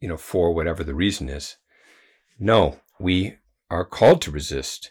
you 0.00 0.08
know, 0.08 0.16
for 0.16 0.52
whatever 0.52 0.82
the 0.82 0.96
reason 0.96 1.28
is. 1.28 1.58
No, 2.40 2.80
we 2.98 3.36
are 3.70 3.84
called 3.84 4.20
to 4.22 4.32
resist. 4.32 4.90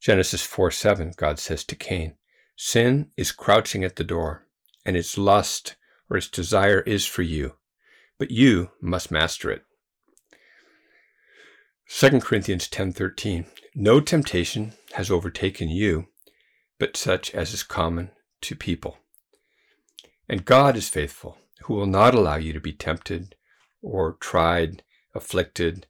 Genesis 0.00 0.42
4 0.42 0.70
7, 0.70 1.14
God 1.16 1.40
says 1.40 1.64
to 1.64 1.74
Cain, 1.74 2.14
Sin 2.54 3.10
is 3.16 3.32
crouching 3.32 3.82
at 3.82 3.96
the 3.96 4.04
door, 4.04 4.46
and 4.86 4.96
its 4.96 5.18
lust 5.18 5.74
or 6.08 6.16
its 6.16 6.28
desire 6.28 6.80
is 6.80 7.06
for 7.06 7.22
you, 7.22 7.54
but 8.18 8.30
you 8.30 8.70
must 8.80 9.10
master 9.10 9.50
it. 9.50 9.64
2 11.88 12.20
Corinthians 12.20 12.68
10:13 12.68 13.46
No 13.74 14.00
temptation 14.00 14.72
has 14.92 15.10
overtaken 15.10 15.68
you 15.68 16.08
but 16.78 16.96
such 16.96 17.34
as 17.34 17.52
is 17.52 17.62
common 17.62 18.10
to 18.40 18.56
people. 18.56 18.98
And 20.28 20.44
God 20.44 20.76
is 20.76 20.88
faithful, 20.88 21.38
who 21.62 21.74
will 21.74 21.86
not 21.86 22.14
allow 22.14 22.36
you 22.36 22.52
to 22.52 22.60
be 22.60 22.72
tempted 22.72 23.36
or 23.82 24.16
tried, 24.20 24.82
afflicted 25.14 25.86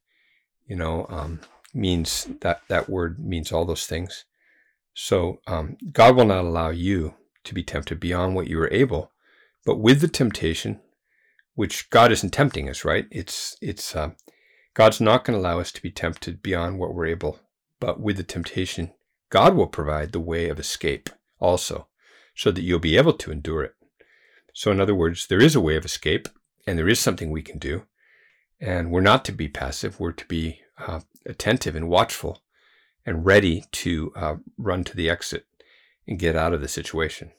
you 0.66 0.76
know, 0.76 1.06
um, 1.08 1.40
means 1.74 2.28
that 2.40 2.62
that 2.68 2.88
word 2.88 3.18
means 3.18 3.52
all 3.52 3.64
those 3.64 3.86
things. 3.86 4.24
So 4.94 5.40
um, 5.46 5.76
God 5.92 6.16
will 6.16 6.24
not 6.24 6.44
allow 6.44 6.70
you 6.70 7.14
to 7.44 7.54
be 7.54 7.62
tempted 7.62 8.00
beyond 8.00 8.34
what 8.34 8.46
you 8.46 8.58
are 8.60 8.72
able, 8.72 9.10
but 9.64 9.78
with 9.78 10.00
the 10.00 10.08
temptation, 10.08 10.80
which 11.54 11.90
God 11.90 12.12
isn't 12.12 12.30
tempting 12.30 12.68
us, 12.68 12.84
right? 12.84 13.06
It's 13.10 13.56
it's 13.60 13.94
uh, 13.94 14.10
God's 14.74 15.00
not 15.00 15.24
going 15.24 15.38
to 15.38 15.40
allow 15.40 15.60
us 15.60 15.72
to 15.72 15.82
be 15.82 15.90
tempted 15.90 16.42
beyond 16.42 16.78
what 16.78 16.94
we're 16.94 17.06
able, 17.06 17.38
but 17.80 18.00
with 18.00 18.16
the 18.16 18.24
temptation, 18.24 18.92
God 19.30 19.54
will 19.54 19.66
provide 19.66 20.12
the 20.12 20.20
way 20.20 20.48
of 20.48 20.58
escape 20.58 21.10
also, 21.38 21.86
so 22.34 22.50
that 22.50 22.62
you'll 22.62 22.78
be 22.78 22.96
able 22.96 23.14
to 23.14 23.30
endure 23.30 23.62
it. 23.62 23.74
So, 24.52 24.70
in 24.70 24.80
other 24.80 24.94
words, 24.94 25.26
there 25.26 25.42
is 25.42 25.54
a 25.54 25.60
way 25.60 25.76
of 25.76 25.84
escape, 25.84 26.28
and 26.66 26.78
there 26.78 26.88
is 26.88 27.00
something 27.00 27.30
we 27.30 27.42
can 27.42 27.58
do. 27.58 27.84
And 28.60 28.90
we're 28.90 29.00
not 29.00 29.24
to 29.26 29.32
be 29.32 29.48
passive, 29.48 29.98
we're 29.98 30.12
to 30.12 30.26
be 30.26 30.60
uh, 30.78 31.00
attentive 31.26 31.76
and 31.76 31.88
watchful 31.88 32.42
and 33.04 33.26
ready 33.26 33.64
to 33.72 34.12
uh, 34.16 34.36
run 34.56 34.84
to 34.84 34.96
the 34.96 35.10
exit 35.10 35.46
and 36.06 36.18
get 36.18 36.36
out 36.36 36.54
of 36.54 36.60
the 36.60 36.68
situation. 36.68 37.32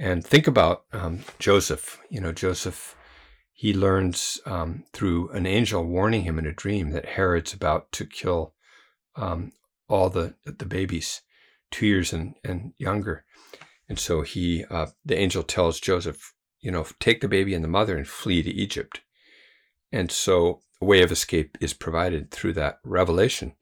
And 0.00 0.24
think 0.24 0.46
about 0.46 0.84
um, 0.94 1.20
Joseph. 1.38 2.00
You 2.08 2.22
know, 2.22 2.32
Joseph, 2.32 2.96
he 3.52 3.74
learns 3.74 4.40
um, 4.46 4.84
through 4.94 5.28
an 5.32 5.44
angel 5.44 5.84
warning 5.84 6.22
him 6.22 6.38
in 6.38 6.46
a 6.46 6.54
dream 6.54 6.90
that 6.92 7.04
Herod's 7.04 7.52
about 7.52 7.92
to 7.92 8.06
kill 8.06 8.54
um, 9.14 9.52
all 9.90 10.08
the, 10.08 10.36
the 10.46 10.64
babies, 10.64 11.20
two 11.70 11.86
years 11.86 12.14
and, 12.14 12.34
and 12.42 12.72
younger. 12.78 13.26
And 13.90 13.98
so 13.98 14.22
he, 14.22 14.64
uh, 14.70 14.86
the 15.04 15.18
angel 15.18 15.42
tells 15.42 15.78
Joseph, 15.78 16.32
you 16.60 16.70
know, 16.70 16.86
take 16.98 17.20
the 17.20 17.28
baby 17.28 17.52
and 17.52 17.62
the 17.62 17.68
mother 17.68 17.98
and 17.98 18.08
flee 18.08 18.42
to 18.42 18.50
Egypt. 18.50 19.02
And 19.92 20.10
so 20.10 20.60
a 20.80 20.86
way 20.86 21.02
of 21.02 21.12
escape 21.12 21.58
is 21.60 21.74
provided 21.74 22.30
through 22.30 22.54
that 22.54 22.78
revelation. 22.84 23.52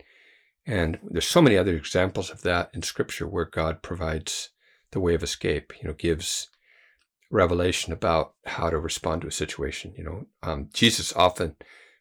And 0.65 1.01
there's 1.03 1.27
so 1.27 1.43
many 1.43 1.57
other 1.57 1.75
examples 1.75 2.31
of 2.31 2.43
that 2.43 2.71
in 2.73 2.83
scripture 2.83 3.27
where 3.27 3.47
God 3.47 3.83
provides 3.83 4.51
the 4.93 5.01
way 5.01 5.15
of 5.15 5.23
escape, 5.23 5.73
you 5.81 5.89
know, 5.89 5.95
gives 5.95 6.49
revelation 7.31 7.93
about 7.93 8.35
how 8.47 8.71
to 8.71 8.79
respond 8.79 9.23
to 9.23 9.29
a 9.29 9.33
situation. 9.33 9.95
You 9.97 10.05
know, 10.05 10.27
um, 10.43 10.69
Jesus 10.73 11.13
often 11.15 11.57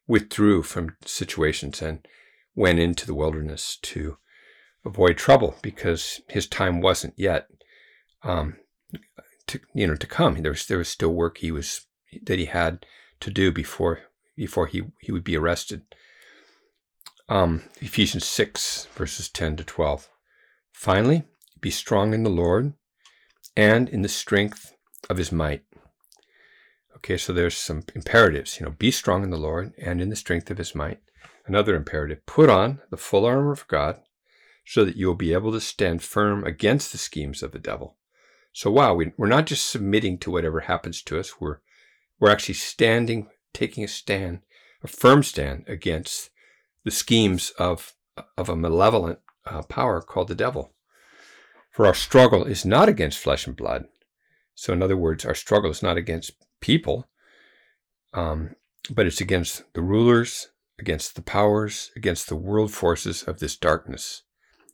withdrew 0.07 0.63
from 0.63 0.95
situations 1.05 1.81
and 1.81 2.07
went 2.55 2.79
into 2.79 3.05
the 3.05 3.13
wilderness 3.13 3.77
to 3.81 4.17
avoid 4.85 5.17
trouble 5.17 5.55
because 5.61 6.21
his 6.29 6.47
time 6.47 6.79
wasn't 6.81 7.13
yet 7.17 7.47
um, 8.23 8.55
to 9.47 9.59
you 9.73 9.87
know 9.87 9.95
to 9.95 10.07
come. 10.07 10.41
There 10.41 10.51
was 10.51 10.65
there 10.65 10.77
was 10.77 10.89
still 10.89 11.13
work 11.13 11.39
he 11.39 11.51
was 11.51 11.85
that 12.23 12.39
he 12.39 12.45
had 12.45 12.85
to 13.19 13.29
do 13.29 13.51
before 13.51 14.01
before 14.37 14.67
he, 14.67 14.83
he 15.01 15.11
would 15.11 15.23
be 15.23 15.35
arrested. 15.35 15.81
Um, 17.27 17.63
Ephesians 17.81 18.25
6, 18.25 18.85
verses 18.95 19.27
10 19.27 19.57
to 19.57 19.63
12. 19.63 20.09
Finally, 20.71 21.23
be 21.61 21.71
strong 21.71 22.13
in 22.13 22.23
the 22.23 22.29
Lord 22.29 22.73
and 23.55 23.89
in 23.89 24.01
the 24.01 24.09
strength 24.09 24.75
of 25.09 25.17
his 25.17 25.31
might. 25.31 25.63
Okay, 26.95 27.17
so 27.17 27.33
there's 27.33 27.57
some 27.57 27.83
imperatives. 27.93 28.59
You 28.59 28.65
know, 28.65 28.71
be 28.71 28.91
strong 28.91 29.23
in 29.23 29.29
the 29.29 29.37
Lord 29.37 29.73
and 29.77 30.01
in 30.01 30.09
the 30.09 30.15
strength 30.15 30.49
of 30.49 30.57
his 30.57 30.75
might. 30.75 30.99
Another 31.45 31.75
imperative 31.75 32.25
put 32.25 32.49
on 32.49 32.81
the 32.89 32.97
full 32.97 33.25
armor 33.25 33.51
of 33.51 33.67
God 33.67 33.99
so 34.65 34.83
that 34.83 34.97
you 34.97 35.07
will 35.07 35.15
be 35.15 35.33
able 35.33 35.51
to 35.53 35.61
stand 35.61 36.03
firm 36.03 36.43
against 36.43 36.91
the 36.91 36.97
schemes 36.97 37.41
of 37.41 37.51
the 37.51 37.59
devil. 37.59 37.95
So, 38.51 38.71
wow, 38.71 38.95
we, 38.95 39.13
are 39.19 39.27
not 39.27 39.45
just 39.45 39.69
submitting 39.69 40.17
to 40.19 40.31
whatever 40.31 40.61
happens 40.61 41.01
to 41.03 41.19
us, 41.19 41.39
we're, 41.39 41.59
we're 42.19 42.31
actually 42.31 42.55
standing 42.55 43.29
taking 43.53 43.83
a 43.83 43.87
stand, 43.87 44.41
a 44.83 44.87
firm 44.87 45.23
stand 45.23 45.63
against 45.67 46.29
the 46.83 46.91
schemes 46.91 47.51
of, 47.57 47.93
of 48.37 48.49
a 48.49 48.55
malevolent 48.55 49.19
uh, 49.45 49.61
power 49.63 50.01
called 50.01 50.27
the 50.27 50.35
devil. 50.35 50.73
For 51.77 51.85
our 51.85 51.93
struggle 51.93 52.43
is 52.43 52.65
not 52.65 52.89
against 52.89 53.19
flesh 53.19 53.45
and 53.45 53.55
blood. 53.55 53.85
So, 54.55 54.73
in 54.73 54.81
other 54.81 54.97
words, 54.97 55.23
our 55.25 55.35
struggle 55.35 55.69
is 55.69 55.83
not 55.83 55.95
against 55.95 56.31
people, 56.59 57.07
um, 58.15 58.55
but 58.89 59.05
it's 59.05 59.21
against 59.21 59.61
the 59.75 59.83
rulers, 59.83 60.47
against 60.79 61.13
the 61.13 61.21
powers, 61.21 61.91
against 61.95 62.29
the 62.29 62.35
world 62.35 62.71
forces 62.71 63.21
of 63.21 63.37
this 63.37 63.55
darkness, 63.55 64.23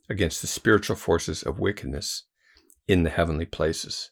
against 0.08 0.40
the 0.40 0.46
spiritual 0.46 0.96
forces 0.96 1.42
of 1.42 1.58
wickedness 1.58 2.22
in 2.88 3.02
the 3.02 3.10
heavenly 3.10 3.44
places. 3.44 4.10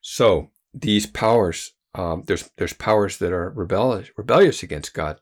So, 0.00 0.52
these 0.72 1.06
powers, 1.06 1.72
um, 1.96 2.22
there's 2.28 2.50
there's 2.56 2.72
powers 2.72 3.18
that 3.18 3.32
are 3.32 3.50
rebellious, 3.50 4.10
rebellious 4.16 4.62
against 4.62 4.94
God, 4.94 5.18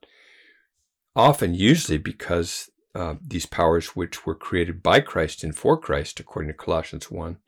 often, 1.17 1.55
usually 1.55 1.97
because 1.97 2.69
uh, 2.99 3.15
these 3.25 3.47
powers 3.47 3.95
which 3.95 4.27
were 4.27 4.35
created 4.35 4.83
by 4.83 5.01
Christ 5.01 5.45
and 5.45 5.57
for 5.57 5.77
Christ, 5.77 6.19
according 6.19 6.49
to 6.51 6.59
Colossians 6.59 7.11
1, 7.11 7.39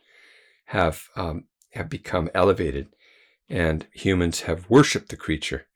have, 0.67 1.09
um, 1.17 1.45
have 1.73 1.89
become 1.89 2.31
elevated 2.35 2.89
and 3.49 3.87
humans 3.93 4.43
have 4.43 4.71
worshiped 4.71 5.09
the 5.09 5.17
creature, 5.17 5.67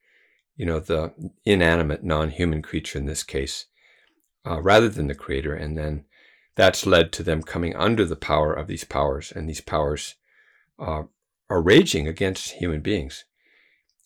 you 0.56 0.64
know, 0.64 0.78
the 0.78 1.12
inanimate, 1.44 2.04
non 2.04 2.30
human 2.30 2.62
creature 2.62 2.98
in 2.98 3.06
this 3.06 3.24
case, 3.24 3.66
uh, 4.46 4.62
rather 4.62 4.88
than 4.88 5.08
the 5.08 5.14
creator. 5.14 5.54
And 5.54 5.76
then 5.76 6.04
that's 6.54 6.86
led 6.86 7.10
to 7.12 7.24
them 7.24 7.42
coming 7.42 7.74
under 7.74 8.04
the 8.04 8.14
power 8.14 8.52
of 8.52 8.68
these 8.68 8.84
powers, 8.84 9.32
and 9.32 9.48
these 9.48 9.60
powers 9.60 10.14
uh, 10.78 11.02
are 11.50 11.62
raging 11.62 12.06
against 12.06 12.52
human 12.52 12.80
beings. 12.80 13.24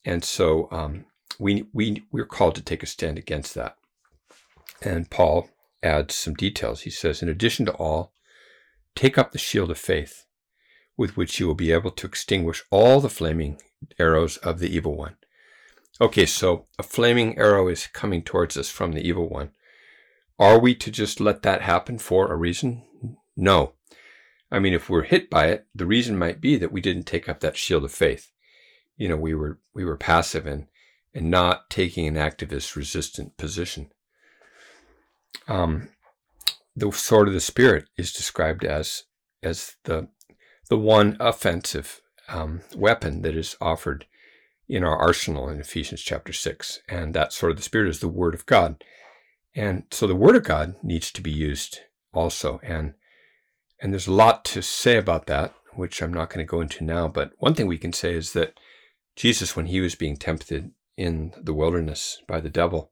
And 0.03 0.25
so 0.25 0.69
um, 0.71 1.05
we, 1.39 1.67
we, 1.75 2.05
we're 2.11 2.25
called 2.25 2.55
to 2.55 2.63
take 2.63 2.83
a 2.83 2.87
stand 2.87 3.19
against 3.19 3.55
that. 3.55 3.77
And 4.81 5.11
Paul 5.11 5.51
adds 5.83 6.15
some 6.15 6.35
details. 6.35 6.83
He 6.83 6.91
says, 6.91 7.23
In 7.23 7.29
addition 7.29 7.67
to 7.67 7.73
all, 7.73 8.13
take 8.95 9.19
up 9.19 9.33
the 9.33 9.39
shield 9.39 9.71
of 9.71 9.79
faith, 9.79 10.27
with 10.97 11.17
which 11.17 11.39
you 11.39 11.47
will 11.47 11.55
be 11.55 11.73
able 11.73 11.91
to 11.93 12.07
extinguish 12.07 12.65
all 12.71 13.01
the 13.01 13.09
flaming 13.09 13.61
arrows 13.99 14.37
of 14.39 14.59
the 14.59 14.69
evil 14.69 14.97
one. 14.97 15.17
Okay, 16.01 16.27
so 16.27 16.67
a 16.79 16.83
flaming 16.83 17.37
arrow 17.39 17.69
is 17.69 17.89
coming 17.89 18.23
towards 18.23 18.57
us 18.57 18.71
from 18.71 18.93
the 18.93 19.07
evil 19.07 19.29
one. 19.29 19.51
Are 20.39 20.59
we 20.59 20.75
to 20.77 20.91
just 20.91 21.21
let 21.21 21.43
that 21.43 21.63
happen 21.63 21.99
for 21.99 22.33
a 22.33 22.37
reason? 22.37 22.85
No. 23.37 23.73
I 24.51 24.61
mean, 24.61 24.73
if 24.73 24.89
we're 24.89 25.03
hit 25.03 25.29
by 25.29 25.47
it, 25.47 25.67
the 25.75 25.87
reason 25.87 26.17
might 26.17 26.41
be 26.41 26.57
that 26.57 26.73
we 26.73 26.81
didn't 26.81 27.05
take 27.05 27.29
up 27.29 27.41
that 27.41 27.57
shield 27.57 27.85
of 27.85 27.93
faith. 27.93 28.31
You 28.97 29.09
know, 29.09 29.17
we 29.17 29.35
were 29.35 29.59
we 29.75 29.85
were 29.85 29.97
passive 29.97 30.47
and 30.47 30.67
and 31.15 31.31
not 31.31 31.71
taking 31.71 32.07
an 32.07 32.15
activist 32.15 32.77
resistant 32.77 33.37
position. 33.37 33.91
Um, 35.47 35.89
the 36.77 36.93
sword 36.93 37.29
of 37.29 37.35
the 37.35 37.41
spirit 37.41 37.87
is 37.97 38.13
described 38.13 38.65
as 38.65 39.05
as 39.43 39.77
the 39.85 40.09
the 40.69 40.79
one 40.79 41.17
offensive 41.21 42.01
um, 42.29 42.61
weapon 42.77 43.23
that 43.23 43.37
is 43.37 43.57
offered 43.61 44.07
in 44.69 44.85
our 44.85 44.97
arsenal 44.97 45.49
in 45.49 45.59
Ephesians 45.61 46.03
chapter 46.03 46.33
six, 46.33 46.81
and 46.89 47.15
that 47.15 47.33
sword 47.33 47.53
of 47.53 47.57
the 47.57 47.63
spirit 47.63 47.89
is 47.89 48.01
the 48.01 48.09
word 48.09 48.35
of 48.35 48.47
God, 48.47 48.85
and 49.55 49.85
so 49.91 50.07
the 50.07 50.15
word 50.15 50.37
of 50.37 50.45
God 50.45 50.77
needs 50.83 51.11
to 51.13 51.23
be 51.23 51.31
used 51.31 51.81
also, 52.13 52.61
and 52.63 52.95
and 53.81 53.93
there's 53.93 54.09
a 54.09 54.13
lot 54.13 54.45
to 54.47 54.63
say 54.63 54.97
about 54.97 55.27
that, 55.27 55.55
which 55.75 56.03
I'm 56.03 56.13
not 56.13 56.31
going 56.31 56.45
to 56.45 56.51
go 56.51 56.61
into 56.61 56.85
now. 56.85 57.09
But 57.09 57.33
one 57.39 57.55
thing 57.55 57.67
we 57.67 57.79
can 57.79 57.93
say 57.93 58.13
is 58.15 58.33
that 58.33 58.59
Jesus, 59.17 59.57
when 59.57 59.67
he 59.67 59.81
was 59.81 59.95
being 59.95 60.17
tempted 60.17 60.73
in 60.97 61.33
the 61.41 61.55
wilderness 61.55 62.21
by 62.27 62.41
the 62.41 62.51
devil, 62.51 62.91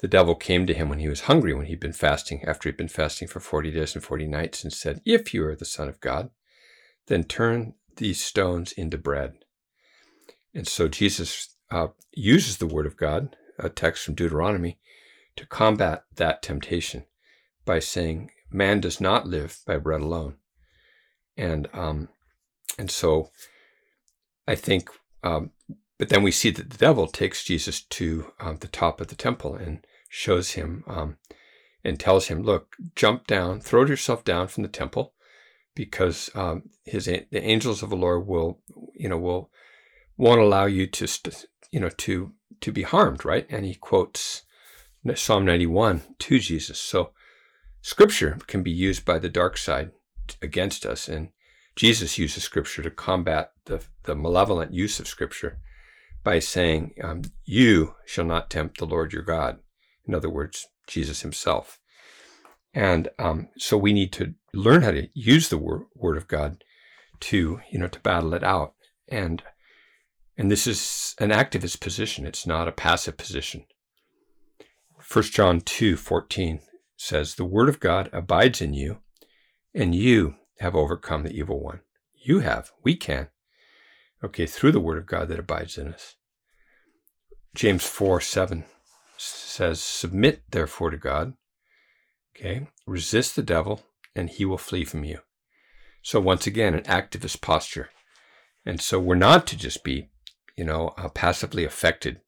the 0.00 0.08
devil 0.08 0.34
came 0.34 0.66
to 0.66 0.74
him 0.74 0.88
when 0.88 0.98
he 0.98 1.08
was 1.08 1.22
hungry, 1.22 1.54
when 1.54 1.66
he'd 1.66 1.80
been 1.80 1.92
fasting, 1.92 2.44
after 2.46 2.68
he'd 2.68 2.76
been 2.76 2.88
fasting 2.88 3.28
for 3.28 3.40
40 3.40 3.70
days 3.70 3.94
and 3.94 4.04
40 4.04 4.26
nights, 4.26 4.62
and 4.62 4.72
said, 4.72 5.00
If 5.04 5.32
you 5.32 5.44
are 5.46 5.56
the 5.56 5.64
Son 5.64 5.88
of 5.88 6.00
God, 6.00 6.30
then 7.06 7.24
turn 7.24 7.74
these 7.96 8.22
stones 8.22 8.72
into 8.72 8.98
bread. 8.98 9.34
And 10.54 10.68
so 10.68 10.88
Jesus 10.88 11.56
uh, 11.70 11.88
uses 12.12 12.58
the 12.58 12.66
Word 12.66 12.86
of 12.86 12.96
God, 12.96 13.36
a 13.58 13.68
text 13.68 14.04
from 14.04 14.14
Deuteronomy, 14.14 14.78
to 15.36 15.46
combat 15.46 16.04
that 16.14 16.42
temptation 16.42 17.04
by 17.64 17.78
saying, 17.78 18.30
Man 18.50 18.80
does 18.80 19.00
not 19.00 19.26
live 19.26 19.60
by 19.66 19.76
bread 19.78 20.00
alone. 20.00 20.36
And 21.36 21.68
um, 21.72 22.08
and 22.78 22.90
so 22.90 23.30
I 24.46 24.54
think 24.54 24.90
um, 25.22 25.50
but 25.98 26.10
then 26.10 26.22
we 26.22 26.30
see 26.30 26.50
that 26.50 26.70
the 26.70 26.76
devil 26.76 27.06
takes 27.06 27.44
Jesus 27.44 27.80
to 27.82 28.32
um, 28.38 28.56
the 28.56 28.68
top 28.68 29.00
of 29.00 29.08
the 29.08 29.14
temple 29.14 29.54
and 29.54 29.86
shows 30.08 30.52
him 30.52 30.84
um, 30.86 31.16
and 31.82 31.98
tells 31.98 32.26
him, 32.28 32.42
"Look, 32.42 32.76
jump 32.94 33.26
down, 33.26 33.60
throw 33.60 33.86
yourself 33.86 34.24
down 34.24 34.48
from 34.48 34.62
the 34.62 34.68
temple, 34.68 35.14
because 35.74 36.30
um, 36.34 36.70
his 36.84 37.06
the 37.06 37.42
angels 37.42 37.82
of 37.82 37.90
the 37.90 37.96
Lord 37.96 38.26
will, 38.26 38.60
you 38.94 39.08
know, 39.08 39.18
will 39.18 39.50
won't 40.16 40.40
allow 40.40 40.66
you 40.66 40.86
to, 40.86 41.06
st- 41.06 41.46
you 41.70 41.80
know, 41.80 41.88
to 41.88 42.32
to 42.60 42.72
be 42.72 42.82
harmed." 42.82 43.24
Right? 43.24 43.46
And 43.48 43.64
he 43.64 43.74
quotes 43.74 44.42
Psalm 45.14 45.44
91 45.44 46.02
to 46.18 46.38
Jesus. 46.38 46.78
So 46.78 47.12
Scripture 47.80 48.38
can 48.46 48.62
be 48.62 48.72
used 48.72 49.04
by 49.04 49.18
the 49.18 49.30
dark 49.30 49.56
side 49.56 49.92
against 50.42 50.84
us, 50.84 51.08
and 51.08 51.30
Jesus 51.74 52.18
uses 52.18 52.42
Scripture 52.42 52.82
to 52.82 52.90
combat 52.90 53.52
the 53.64 53.82
the 54.02 54.14
malevolent 54.14 54.74
use 54.74 55.00
of 55.00 55.08
Scripture 55.08 55.58
by 56.26 56.40
saying, 56.40 56.92
um, 57.04 57.22
You 57.44 57.94
shall 58.04 58.24
not 58.24 58.50
tempt 58.50 58.78
the 58.78 58.84
Lord 58.84 59.12
your 59.12 59.22
God. 59.22 59.60
In 60.08 60.12
other 60.12 60.28
words, 60.28 60.66
Jesus 60.88 61.22
himself. 61.22 61.78
And 62.74 63.08
um, 63.16 63.48
so 63.56 63.78
we 63.78 63.92
need 63.92 64.12
to 64.14 64.34
learn 64.52 64.82
how 64.82 64.90
to 64.90 65.08
use 65.14 65.48
the 65.48 65.56
word, 65.56 65.84
word 65.94 66.16
of 66.16 66.26
God 66.26 66.64
to, 67.20 67.60
you 67.70 67.78
know, 67.78 67.86
to 67.86 68.00
battle 68.00 68.34
it 68.34 68.42
out. 68.42 68.74
And 69.08 69.44
and 70.36 70.50
this 70.50 70.66
is 70.66 71.14
an 71.20 71.30
activist 71.30 71.80
position. 71.80 72.26
It's 72.26 72.46
not 72.46 72.66
a 72.66 72.72
passive 72.72 73.16
position. 73.16 73.64
1 75.10 75.24
John 75.26 75.60
2 75.60 75.96
14 75.96 76.60
says, 76.96 77.36
The 77.36 77.44
word 77.44 77.68
of 77.68 77.78
God 77.78 78.10
abides 78.12 78.60
in 78.60 78.74
you, 78.74 78.98
and 79.72 79.94
you 79.94 80.34
have 80.58 80.74
overcome 80.74 81.22
the 81.22 81.32
evil 81.32 81.62
one. 81.62 81.82
You 82.12 82.40
have. 82.40 82.72
We 82.82 82.96
can 82.96 83.28
okay, 84.26 84.46
through 84.46 84.72
the 84.72 84.80
word 84.80 84.98
of 84.98 85.06
God 85.06 85.28
that 85.28 85.38
abides 85.38 85.78
in 85.78 85.88
us. 85.88 86.16
James 87.54 87.84
4 87.84 88.20
7 88.20 88.64
says, 89.16 89.80
Submit 89.80 90.42
therefore 90.50 90.90
to 90.90 90.96
God. 90.96 91.34
Okay, 92.36 92.66
resist 92.86 93.34
the 93.34 93.42
devil, 93.42 93.82
and 94.14 94.28
he 94.28 94.44
will 94.44 94.58
flee 94.58 94.84
from 94.84 95.04
you. 95.04 95.20
So, 96.02 96.20
once 96.20 96.46
again, 96.46 96.74
an 96.74 96.82
activist 96.82 97.40
posture. 97.40 97.90
And 98.64 98.80
so, 98.80 98.98
we're 99.00 99.14
not 99.14 99.46
to 99.46 99.56
just 99.56 99.84
be, 99.84 100.10
you 100.56 100.64
know, 100.64 100.92
uh, 100.98 101.08
passively 101.08 101.64
affected 101.64 102.20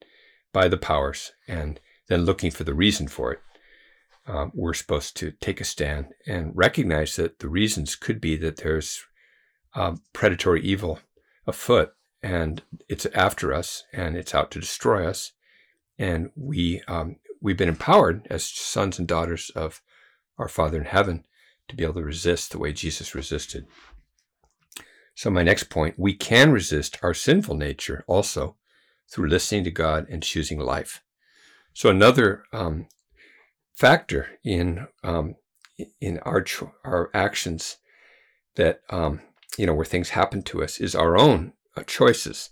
by 0.53 0.69
the 0.69 0.79
powers 0.79 1.33
and 1.47 1.79
then 2.09 2.25
looking 2.25 2.51
for 2.51 2.65
the 2.65 2.75
reason 2.75 3.09
for 3.09 3.33
it. 3.33 3.41
Uh, 4.27 4.47
we're 4.55 4.75
supposed 4.75 5.17
to 5.17 5.33
take 5.33 5.61
a 5.61 5.65
stand 5.65 6.07
and 6.27 6.53
recognize 6.55 7.17
that 7.17 7.41
the 7.41 7.49
reasons 7.49 7.97
could 7.97 8.21
be 8.21 8.37
that 8.37 8.59
there's 8.59 9.05
uh, 9.75 9.97
predatory 10.13 10.63
evil 10.63 11.01
afoot 11.49 11.95
and 12.23 12.63
it's 12.89 13.07
after 13.07 13.53
us 13.53 13.85
and 13.93 14.17
it's 14.17 14.35
out 14.35 14.51
to 14.53 14.61
destroy 14.61 15.07
us. 15.07 15.33
And 15.99 16.31
we, 16.37 16.83
um, 16.87 17.17
we've 17.41 17.57
been 17.57 17.69
empowered 17.69 18.27
as 18.31 18.45
sons 18.45 18.99
and 18.99 19.09
daughters 19.09 19.51
of 19.57 19.83
our 20.37 20.49
Father 20.49 20.79
in 20.79 20.85
heaven 20.85 21.25
to 21.69 21.77
be 21.77 21.85
able 21.85 21.95
to 21.95 22.03
resist 22.03 22.53
the 22.53 22.59
way 22.59 22.73
Jesus 22.73 23.15
resisted. 23.15 23.67
So, 25.15 25.31
my 25.31 25.43
next 25.43 25.65
point 25.65 25.99
we 25.99 26.15
can 26.15 26.53
resist 26.53 26.99
our 27.03 27.13
sinful 27.13 27.57
nature 27.57 28.05
also 28.07 28.57
through 29.11 29.29
listening 29.29 29.65
to 29.65 29.71
God 29.71 30.07
and 30.09 30.23
choosing 30.23 30.61
life. 30.61 31.03
So, 31.73 31.91
another 31.91 32.45
um, 32.53 32.87
factor 33.75 34.39
in 34.45 34.87
um, 35.03 35.35
in 36.01 36.19
our 36.21 36.45
our 36.85 37.11
actions 37.13 37.79
that 38.55 38.81
um, 38.91 39.21
you 39.59 39.67
know, 39.67 39.75
where 39.75 39.85
things 39.85 40.11
happen 40.11 40.41
to 40.41 40.63
us 40.63 40.79
is 40.79 40.95
our 40.95 41.19
own 41.19 41.53
uh, 41.77 41.83
choices. 41.83 42.51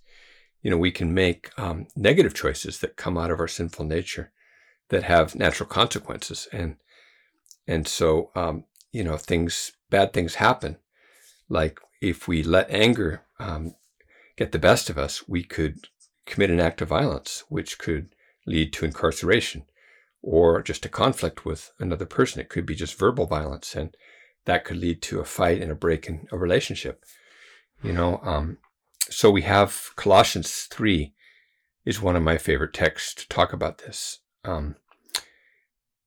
You 0.61 0.71
know, 0.73 0.77
we 0.77 0.90
can 0.90 1.14
make 1.14 1.51
um, 1.57 1.87
negative 1.95 2.35
choices 2.35 2.81
that 2.81 2.97
come 2.97 3.16
out 3.16 3.31
of 3.31 3.38
our 3.38 3.47
sinful 3.47 3.85
nature 3.85 4.33
that 4.88 5.05
have 5.05 5.37
natural 5.37 5.69
consequences. 5.69 6.49
And, 6.53 6.77
and 7.66 7.87
so, 7.87 8.33
um, 8.35 8.64
you 8.90 9.05
know, 9.05 9.16
things, 9.16 9.73
bad 9.88 10.12
things 10.12 10.35
happen. 10.35 10.79
Like 11.49 11.79
if 12.01 12.27
we 12.27 12.42
let 12.42 12.69
anger 12.71 13.23
um, 13.38 13.77
get 14.37 14.51
the 14.51 14.59
best 14.59 14.90
of 14.90 14.99
us, 14.99 15.29
we 15.29 15.45
could 15.45 15.87
commit 16.27 16.51
an 16.51 16.59
act 16.59 16.83
of 16.83 16.88
violence, 16.88 17.45
which 17.49 17.79
could 17.79 18.09
lead 18.47 18.73
to 18.73 18.85
incarceration 18.85 19.62
or 20.23 20.61
just 20.61 20.85
a 20.85 20.88
conflict 20.88 21.45
with 21.45 21.73
another 21.79 22.07
person. 22.07 22.40
It 22.40 22.49
could 22.49 22.66
be 22.66 22.75
just 22.75 22.99
verbal 22.99 23.27
violence. 23.27 23.77
And 23.77 23.97
that 24.46 24.64
could 24.64 24.78
lead 24.78 25.02
to 25.02 25.20
a 25.20 25.24
fight 25.24 25.61
and 25.61 25.70
a 25.70 25.76
break 25.76 26.06
in 26.06 26.26
a 26.32 26.38
relationship. 26.38 27.04
You 27.82 27.92
know, 27.92 28.20
um, 28.22 28.59
so 29.11 29.30
we 29.30 29.42
have 29.42 29.90
Colossians 29.96 30.62
3 30.70 31.12
is 31.85 32.00
one 32.00 32.16
of 32.16 32.22
my 32.22 32.38
favorite 32.38 32.72
texts 32.72 33.14
to 33.14 33.28
talk 33.28 33.52
about 33.52 33.78
this. 33.78 34.20
Um, 34.44 34.76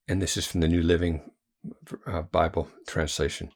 and 0.07 0.21
this 0.21 0.35
is 0.35 0.47
from 0.47 0.61
the 0.61 0.67
New 0.67 0.81
Living 0.81 1.31
uh, 2.07 2.23
Bible 2.23 2.69
translation. 2.87 3.51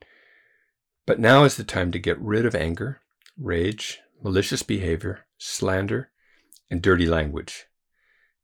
But 1.06 1.19
now 1.19 1.43
is 1.43 1.58
the 1.58 1.63
time 1.63 1.91
to 1.91 2.00
get 2.00 2.19
rid 2.19 2.46
of 2.46 2.56
anger, 2.56 3.02
rage, 3.38 4.00
malicious 4.22 4.63
behavior, 4.63 5.26
slander, 5.38 6.12
and 6.69 6.82
dirty 6.82 7.06
language. 7.06 7.65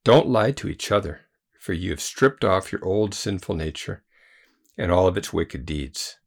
Don't 0.03 0.27
lie 0.27 0.51
to 0.51 0.67
each 0.67 0.91
other, 0.91 1.21
for 1.59 1.73
you 1.73 1.91
have 1.91 2.01
stripped 2.01 2.43
off 2.43 2.71
your 2.71 2.83
old 2.83 3.13
sinful 3.13 3.55
nature 3.55 4.03
and 4.77 4.91
all 4.91 5.07
of 5.07 5.17
its 5.17 5.31
wicked 5.31 5.65
deeds. 5.65 6.18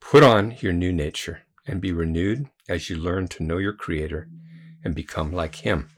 Put 0.00 0.22
on 0.22 0.56
your 0.60 0.72
new 0.72 0.92
nature 0.92 1.42
and 1.66 1.80
be 1.80 1.92
renewed 1.92 2.48
as 2.68 2.88
you 2.88 2.96
learn 2.96 3.28
to 3.28 3.42
know 3.42 3.58
your 3.58 3.72
Creator 3.72 4.28
and 4.84 4.94
become 4.94 5.32
like 5.32 5.56
Him. 5.56 5.90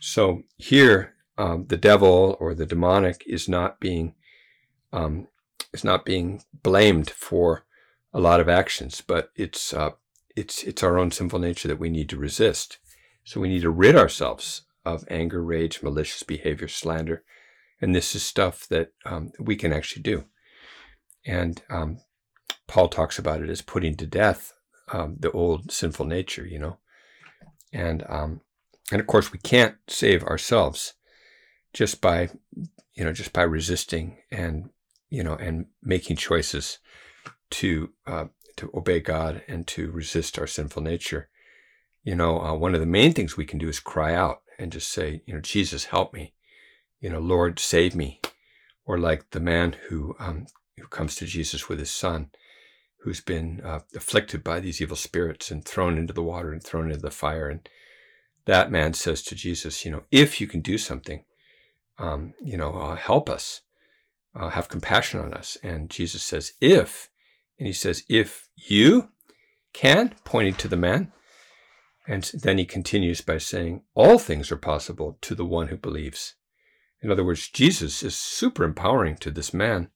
So 0.00 0.42
here, 0.56 1.14
um, 1.36 1.66
the 1.68 1.76
devil 1.76 2.36
or 2.40 2.54
the 2.54 2.66
demonic 2.66 3.22
is 3.26 3.48
not 3.48 3.80
being 3.80 4.14
um, 4.92 5.28
is 5.72 5.84
not 5.84 6.04
being 6.04 6.42
blamed 6.62 7.10
for 7.10 7.64
a 8.12 8.20
lot 8.20 8.40
of 8.40 8.48
actions, 8.48 9.02
but 9.06 9.30
it's 9.34 9.72
uh, 9.72 9.90
it's 10.36 10.62
it's 10.62 10.82
our 10.82 10.98
own 10.98 11.10
sinful 11.10 11.38
nature 11.38 11.68
that 11.68 11.78
we 11.78 11.90
need 11.90 12.08
to 12.10 12.16
resist. 12.16 12.78
So 13.24 13.40
we 13.40 13.48
need 13.48 13.62
to 13.62 13.70
rid 13.70 13.94
ourselves 13.94 14.62
of 14.84 15.04
anger, 15.10 15.42
rage, 15.42 15.82
malicious 15.82 16.22
behavior, 16.22 16.68
slander, 16.68 17.22
and 17.80 17.94
this 17.94 18.14
is 18.14 18.22
stuff 18.22 18.66
that 18.68 18.92
um, 19.04 19.32
we 19.38 19.56
can 19.56 19.72
actually 19.72 20.02
do. 20.02 20.24
And 21.26 21.62
um, 21.68 22.00
Paul 22.68 22.88
talks 22.88 23.18
about 23.18 23.42
it 23.42 23.50
as 23.50 23.62
putting 23.62 23.96
to 23.96 24.06
death 24.06 24.52
um, 24.92 25.16
the 25.18 25.32
old 25.32 25.72
sinful 25.72 26.06
nature, 26.06 26.46
you 26.46 26.60
know, 26.60 26.78
and 27.72 28.04
um, 28.08 28.40
and 28.92 29.00
of 29.00 29.06
course 29.06 29.32
we 29.32 29.38
can't 29.38 29.74
save 29.88 30.22
ourselves 30.22 30.94
just 31.72 32.00
by 32.00 32.30
you 32.94 33.04
know 33.04 33.12
just 33.12 33.32
by 33.32 33.42
resisting 33.42 34.18
and 34.30 34.70
you 35.10 35.22
know 35.22 35.34
and 35.34 35.66
making 35.82 36.16
choices 36.16 36.78
to 37.50 37.90
uh, 38.06 38.26
to 38.56 38.70
obey 38.74 39.00
God 39.00 39.42
and 39.48 39.66
to 39.68 39.90
resist 39.90 40.38
our 40.38 40.46
sinful 40.46 40.82
nature. 40.82 41.28
You 42.02 42.14
know, 42.14 42.40
uh, 42.40 42.54
one 42.54 42.74
of 42.74 42.80
the 42.80 42.86
main 42.86 43.12
things 43.12 43.36
we 43.36 43.44
can 43.44 43.58
do 43.58 43.68
is 43.68 43.80
cry 43.80 44.14
out 44.14 44.42
and 44.58 44.72
just 44.72 44.90
say, 44.90 45.22
you 45.26 45.34
know, 45.34 45.40
Jesus, 45.40 45.86
help 45.86 46.12
me. 46.12 46.34
You 47.00 47.10
know, 47.10 47.20
Lord, 47.20 47.58
save 47.58 47.94
me. 47.94 48.20
Or 48.84 48.98
like 48.98 49.30
the 49.30 49.40
man 49.40 49.76
who 49.88 50.16
um, 50.18 50.46
who 50.78 50.86
comes 50.88 51.14
to 51.16 51.26
Jesus 51.26 51.68
with 51.68 51.78
his 51.78 51.90
son, 51.90 52.30
who's 53.02 53.20
been 53.20 53.60
uh, 53.64 53.80
afflicted 53.94 54.42
by 54.42 54.60
these 54.60 54.80
evil 54.80 54.96
spirits 54.96 55.50
and 55.50 55.64
thrown 55.64 55.96
into 55.96 56.12
the 56.12 56.22
water 56.22 56.52
and 56.52 56.62
thrown 56.62 56.86
into 56.86 57.00
the 57.00 57.10
fire. 57.10 57.48
And 57.48 57.68
that 58.44 58.70
man 58.70 58.94
says 58.94 59.22
to 59.24 59.34
Jesus, 59.34 59.84
you 59.84 59.90
know, 59.90 60.02
if 60.10 60.40
you 60.40 60.46
can 60.46 60.60
do 60.60 60.78
something, 60.78 61.24
um, 61.98 62.34
you 62.42 62.56
know, 62.56 62.74
uh, 62.74 62.96
help 62.96 63.30
us, 63.30 63.62
uh, 64.34 64.50
have 64.50 64.68
compassion 64.68 65.20
on 65.20 65.32
us. 65.32 65.56
And 65.62 65.90
Jesus 65.90 66.22
says, 66.22 66.52
if 66.60 67.10
and 67.58 67.66
he 67.66 67.72
says, 67.72 68.04
If 68.08 68.48
you 68.56 69.08
can, 69.72 70.14
pointing 70.24 70.54
to 70.54 70.68
the 70.68 70.76
man. 70.76 71.12
And 72.06 72.30
then 72.32 72.56
he 72.56 72.64
continues 72.64 73.20
by 73.20 73.38
saying, 73.38 73.82
All 73.94 74.18
things 74.18 74.50
are 74.50 74.56
possible 74.56 75.18
to 75.22 75.34
the 75.34 75.44
one 75.44 75.68
who 75.68 75.76
believes. 75.76 76.34
In 77.02 77.10
other 77.10 77.24
words, 77.24 77.48
Jesus 77.48 78.02
is 78.02 78.16
super 78.16 78.64
empowering 78.64 79.16
to 79.16 79.30
this 79.30 79.52
man. 79.52 79.90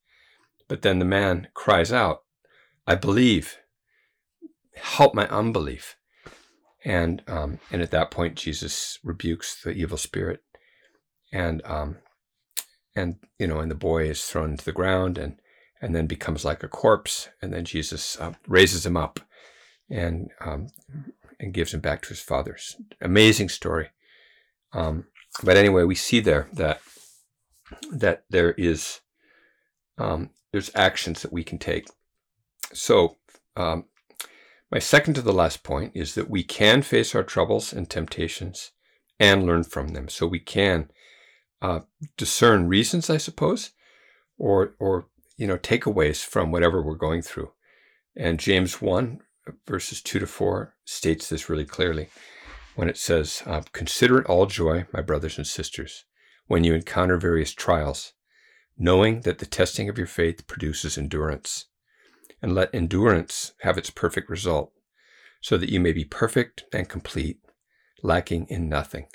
But 0.69 0.83
then 0.83 0.99
the 0.99 1.05
man 1.05 1.49
cries 1.55 1.93
out, 1.93 2.22
I 2.87 2.95
believe. 2.95 3.59
Help 4.75 5.15
my 5.15 5.29
unbelief. 5.29 5.97
And 6.85 7.23
um, 7.29 7.61
and 7.71 7.81
at 7.81 7.91
that 7.93 8.11
point, 8.11 8.35
Jesus 8.35 8.99
rebukes 9.05 9.63
the 9.63 9.71
evil 9.71 9.97
spirit, 9.97 10.43
and 11.33 11.63
um, 11.65 11.99
and 12.97 13.17
you 13.39 13.47
know, 13.47 13.61
and 13.61 13.71
the 13.71 13.77
boy 13.77 14.09
is 14.09 14.25
thrown 14.25 14.57
to 14.57 14.65
the 14.65 14.73
ground, 14.73 15.17
and 15.17 15.39
and 15.81 15.95
then 15.95 16.07
becomes 16.07 16.45
like 16.45 16.63
a 16.63 16.69
corpse. 16.69 17.29
And 17.41 17.53
then 17.53 17.65
Jesus 17.65 18.19
uh, 18.21 18.33
raises 18.49 18.85
him 18.85 18.97
up 18.97 19.21
and 19.89 20.31
um, 20.41 20.69
and 21.39 21.53
gives 21.53 21.75
him 21.75 21.81
back 21.81 22.03
to 22.03 22.09
his 22.09 22.21
father's. 22.21 22.77
Amazing 23.01 23.49
story. 23.49 23.91
Um, 24.73 25.07
but 25.43 25.57
anyway, 25.57 25.85
we 25.85 25.95
see 25.95 26.21
there 26.21 26.49
that 26.55 26.81
that 27.91 28.25
there 28.31 28.53
is 28.53 29.01
um, 29.99 30.31
there's 30.53 30.71
actions 30.75 31.23
that 31.23 31.33
we 31.33 31.45
can 31.45 31.59
take. 31.59 31.89
So 32.73 33.17
um, 33.57 33.85
my 34.71 34.79
second 34.79 35.15
to 35.15 35.23
the 35.23 35.33
last 35.33 35.63
point 35.63 35.93
is 35.95 36.15
that 36.15 36.31
we 36.31 36.43
can 36.43 36.83
face 36.83 37.15
our 37.15 37.23
troubles 37.23 37.73
and 37.73 37.89
temptations 37.89 38.73
and 39.21 39.45
learn 39.45 39.65
from 39.65 39.89
them. 39.89 40.09
So 40.09 40.27
we 40.27 40.41
can 40.41 40.91
uh, 41.61 41.81
discern 42.17 42.69
reasons, 42.69 43.09
I 43.09 43.19
suppose, 43.19 43.71
or 44.39 44.75
or 44.79 45.07
you 45.37 45.47
know, 45.47 45.59
takeaways 45.59 46.25
from 46.25 46.53
whatever 46.53 46.83
we're 46.83 46.95
going 46.95 47.23
through. 47.23 47.51
And 48.17 48.39
James 48.39 48.81
1, 48.81 49.21
verses 49.67 50.03
2 50.03 50.21
to 50.21 50.27
4, 50.27 50.75
states 50.85 51.29
this 51.29 51.49
really 51.49 51.65
clearly 51.65 52.09
when 52.75 52.89
it 52.89 52.97
says, 52.97 53.43
uh, 53.47 53.63
Consider 53.73 54.19
it 54.21 54.27
all 54.27 54.47
joy, 54.47 54.87
my 54.93 55.01
brothers 55.01 55.39
and 55.39 55.47
sisters, 55.47 56.05
when 56.47 56.65
you 56.65 56.75
encounter 56.75 57.17
various 57.17 57.53
trials, 57.53 58.13
knowing 58.79 59.23
that 59.23 59.39
the 59.39 59.47
testing 59.47 59.89
of 59.89 59.99
your 59.99 60.07
faith 60.07 60.47
produces 60.47 60.97
endurance. 60.97 61.67
And 62.43 62.55
let 62.55 62.75
endurance 62.75 63.53
have 63.61 63.79
its 63.79 63.89
perfect 63.89 64.29
result, 64.29 64.73
so 65.41 65.57
that 65.57 65.71
you 65.71 65.79
may 65.79 65.93
be 65.93 66.05
perfect 66.05 66.65
and 66.73 66.89
complete, 66.89 67.39
lacking 68.03 68.47
in 68.49 68.69
nothing. 68.69 69.07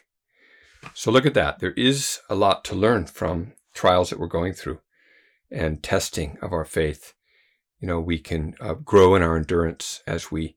So 0.94 1.12
look 1.12 1.26
at 1.26 1.34
that. 1.34 1.60
There 1.60 1.74
is 1.74 2.20
a 2.30 2.36
lot 2.36 2.64
to 2.66 2.76
learn 2.76 3.06
from 3.06 3.54
trials 3.74 4.10
that 4.10 4.20
we're 4.20 4.28
going 4.28 4.54
through 4.54 4.80
and 5.52 5.84
testing 5.84 6.38
of 6.42 6.54
our 6.54 6.66
faith. 6.66 7.14
You 7.80 7.88
know, 7.88 8.00
we 8.00 8.20
can 8.20 8.56
uh, 8.60 8.74
grow 8.76 9.16
in 9.16 9.22
our 9.22 9.38
endurance 9.38 10.02
as 10.08 10.32
we 10.32 10.56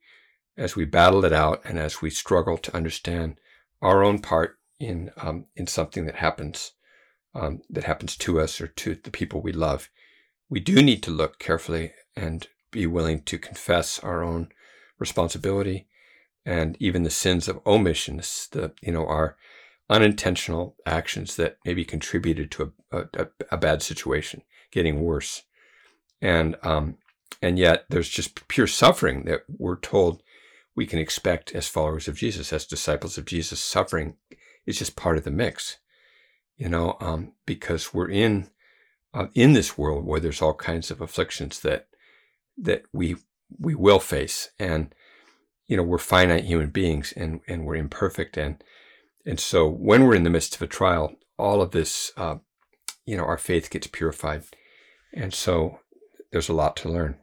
as 0.57 0.77
we 0.77 0.85
battle 0.85 1.25
it 1.25 1.33
out 1.33 1.63
and 1.65 1.79
as 1.79 2.03
we 2.03 2.11
struggle 2.11 2.59
to 2.59 2.77
understand 2.77 3.41
our 3.81 4.03
own 4.03 4.21
part 4.21 4.59
in 4.79 5.11
um, 5.17 5.47
in 5.57 5.67
something 5.67 6.07
that 6.07 6.17
happens 6.17 6.73
um, 7.35 7.63
that 7.71 7.85
happens 7.85 8.17
to 8.17 8.41
us 8.41 8.61
or 8.61 8.67
to 8.67 8.95
the 8.95 9.11
people 9.11 9.41
we 9.41 9.53
love. 9.53 9.89
We 10.49 10.61
do 10.61 10.83
need 10.83 11.03
to 11.05 11.11
look 11.11 11.39
carefully 11.39 11.93
and 12.17 12.49
be 12.71 12.87
willing 12.87 13.23
to 13.23 13.39
confess 13.39 13.99
our 14.01 14.23
own 14.23 14.49
responsibility 14.99 15.87
and 16.45 16.77
even 16.81 17.03
the 17.03 17.11
sins 17.11 17.49
of 17.49 17.61
omissions, 17.67 18.49
the 18.53 18.73
you 18.83 18.93
know 18.93 19.07
our 19.07 19.37
unintentional 19.91 20.77
actions 20.87 21.35
that 21.37 21.59
maybe 21.65 21.85
contributed 21.85 22.51
to 22.53 22.73
a, 22.93 22.99
a, 23.15 23.27
a 23.51 23.57
bad 23.57 23.83
situation 23.83 24.43
getting 24.71 25.01
worse. 25.01 25.43
And, 26.23 26.57
um, 26.63 26.97
and 27.43 27.59
yet 27.59 27.87
there's 27.91 28.09
just 28.09 28.47
pure 28.47 28.69
suffering 28.69 29.25
that 29.25 29.41
we're 29.49 29.81
told 29.81 30.23
we 30.77 30.87
can 30.87 31.01
expect 31.01 31.53
as 31.53 31.67
followers 31.67 32.07
of 32.07 32.17
Jesus, 32.17 32.53
as 32.53 32.65
disciples 32.67 33.19
of 33.19 33.25
Jesus. 33.25 33.59
Suffering 33.59 34.15
is 34.65 34.79
just 34.79 34.95
part 34.95 35.19
of 35.19 35.25
the 35.25 35.31
mix, 35.31 35.79
you 36.57 36.69
know, 36.69 36.97
um, 37.01 37.33
because 37.45 37.93
we're 37.93 38.11
in, 38.11 38.49
uh, 39.13 39.27
in 39.35 39.55
this 39.55 39.77
world 39.77 40.05
where 40.07 40.21
there's 40.21 40.41
all 40.41 40.55
kinds 40.55 40.93
of 40.93 41.01
afflictions 41.01 41.61
that, 41.61 41.89
that 42.61 42.83
we, 42.93 43.17
we 43.59 43.75
will 43.75 44.01
face. 44.01 44.51
And, 44.59 44.95
you 45.67 45.77
know, 45.77 45.83
we're 45.83 45.99
finite 45.99 46.45
human 46.45 46.71
beings 46.71 47.13
and, 47.17 47.41
and 47.47 47.65
we're 47.65 47.77
imperfect. 47.77 48.37
And, 48.37 48.63
and 49.27 49.39
so 49.39 49.69
when 49.69 50.05
we're 50.05 50.15
in 50.15 50.25
the 50.25 50.31
midst 50.31 50.55
of 50.55 50.63
a 50.63 50.67
trial, 50.67 51.15
all 51.39 51.63
of 51.63 51.71
this, 51.71 52.13
uh, 52.17 52.37
you 53.07 53.17
know, 53.17 53.25
our 53.25 53.39
faith 53.39 53.71
gets 53.71 53.87
purified. 53.87 54.45
And 55.13 55.35
so 55.35 55.81
there's 56.33 56.49
a 56.49 56.55
lot 56.55 56.77
to 56.79 56.89
learn. 56.89 57.17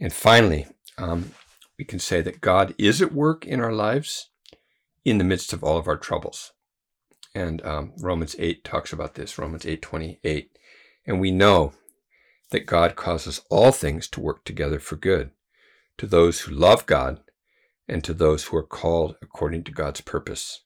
And 0.00 0.12
finally, 0.12 0.66
um, 0.98 1.32
we 1.78 1.84
can 1.84 1.98
say 1.98 2.20
that 2.20 2.40
God 2.40 2.74
is 2.78 3.00
at 3.00 3.12
work 3.12 3.46
in 3.46 3.60
our 3.60 3.72
lives 3.72 4.30
in 5.04 5.18
the 5.18 5.24
midst 5.24 5.52
of 5.52 5.64
all 5.64 5.78
of 5.78 5.88
our 5.88 5.96
troubles. 5.96 6.52
And 7.34 7.64
um, 7.64 7.92
Romans 7.98 8.36
8 8.38 8.62
talks 8.62 8.92
about 8.92 9.14
this, 9.14 9.38
Romans 9.38 9.66
8 9.66 9.80
28. 9.80 10.58
And 11.06 11.20
we 11.20 11.30
know 11.30 11.72
that 12.52 12.66
God 12.66 12.96
causes 12.96 13.42
all 13.50 13.72
things 13.72 14.08
to 14.08 14.20
work 14.20 14.44
together 14.44 14.78
for 14.78 14.96
good 14.96 15.32
to 15.98 16.06
those 16.06 16.40
who 16.40 16.54
love 16.54 16.86
God 16.86 17.20
and 17.88 18.02
to 18.04 18.14
those 18.14 18.44
who 18.44 18.56
are 18.56 18.62
called 18.62 19.16
according 19.20 19.64
to 19.64 19.72
God's 19.72 20.00
purpose. 20.00 20.62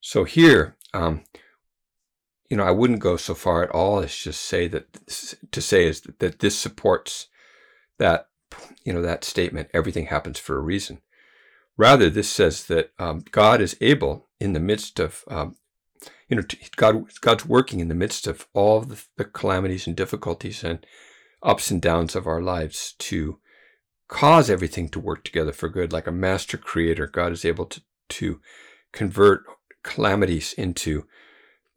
So 0.00 0.24
here, 0.24 0.76
um, 0.94 1.24
you 2.48 2.56
know, 2.56 2.64
I 2.64 2.70
wouldn't 2.70 3.00
go 3.00 3.16
so 3.16 3.34
far 3.34 3.62
at 3.62 3.70
all 3.70 4.00
as 4.00 4.14
just 4.14 4.40
say 4.40 4.68
that 4.68 4.86
to 5.50 5.60
say 5.60 5.86
is 5.86 6.00
that, 6.02 6.18
that 6.20 6.38
this 6.38 6.56
supports 6.56 7.28
that, 7.98 8.28
you 8.84 8.92
know, 8.92 9.02
that 9.02 9.24
statement. 9.24 9.68
Everything 9.74 10.06
happens 10.06 10.38
for 10.38 10.56
a 10.56 10.62
reason. 10.62 11.00
Rather, 11.76 12.08
this 12.08 12.30
says 12.30 12.66
that 12.66 12.92
um, 12.98 13.24
God 13.30 13.60
is 13.60 13.76
able 13.80 14.28
in 14.40 14.52
the 14.52 14.60
midst 14.60 14.98
of, 14.98 15.24
um, 15.28 15.56
you 16.28 16.36
know, 16.36 16.42
God, 16.76 17.04
God's 17.20 17.46
working 17.46 17.80
in 17.80 17.88
the 17.88 17.94
midst 17.94 18.26
of 18.26 18.46
all 18.52 18.80
the, 18.80 19.02
the 19.16 19.24
calamities 19.24 19.86
and 19.86 19.96
difficulties 19.96 20.62
and 20.62 20.84
ups 21.42 21.70
and 21.70 21.80
downs 21.80 22.14
of 22.14 22.26
our 22.26 22.42
lives 22.42 22.94
to 22.98 23.38
cause 24.08 24.50
everything 24.50 24.88
to 24.90 25.00
work 25.00 25.24
together 25.24 25.52
for 25.52 25.68
good. 25.68 25.92
Like 25.92 26.06
a 26.06 26.12
master 26.12 26.58
creator, 26.58 27.06
God 27.06 27.32
is 27.32 27.44
able 27.44 27.66
to, 27.66 27.82
to 28.10 28.40
convert 28.92 29.44
calamities 29.82 30.52
into 30.54 31.06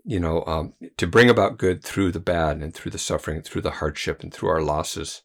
you 0.03 0.19
know, 0.19 0.43
um, 0.45 0.73
to 0.97 1.07
bring 1.07 1.29
about 1.29 1.57
good 1.57 1.83
through 1.83 2.11
the 2.11 2.19
bad 2.19 2.57
and 2.57 2.73
through 2.73 2.91
the 2.91 2.97
suffering 2.97 3.37
and 3.37 3.45
through 3.45 3.61
the 3.61 3.71
hardship 3.71 4.23
and 4.23 4.33
through 4.33 4.49
our 4.49 4.61
losses. 4.61 5.21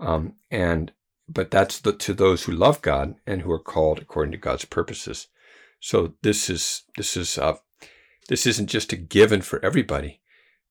Um, 0.00 0.34
and 0.50 0.92
but 1.28 1.50
that's 1.50 1.78
the, 1.80 1.92
to 1.92 2.14
those 2.14 2.44
who 2.44 2.52
love 2.52 2.80
God 2.80 3.16
and 3.26 3.42
who 3.42 3.52
are 3.52 3.58
called 3.58 3.98
according 3.98 4.32
to 4.32 4.38
God's 4.38 4.64
purposes. 4.64 5.28
So 5.80 6.14
this 6.22 6.48
is 6.48 6.84
this 6.96 7.16
is 7.16 7.36
uh, 7.36 7.56
this 8.28 8.46
isn't 8.46 8.68
just 8.68 8.92
a 8.92 8.96
given 8.96 9.42
for 9.42 9.64
everybody, 9.64 10.20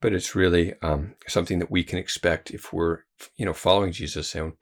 but 0.02 0.14
it's 0.14 0.36
really 0.36 0.74
um, 0.82 1.16
something 1.28 1.60
that 1.60 1.72
we 1.72 1.84
can 1.84 2.00
expect 2.00 2.52
if 2.52 2.72
we're 2.72 3.00
you 3.36 3.46
know 3.46 3.54
following 3.54 3.92
Jesus 3.92 4.34
and 4.36 4.54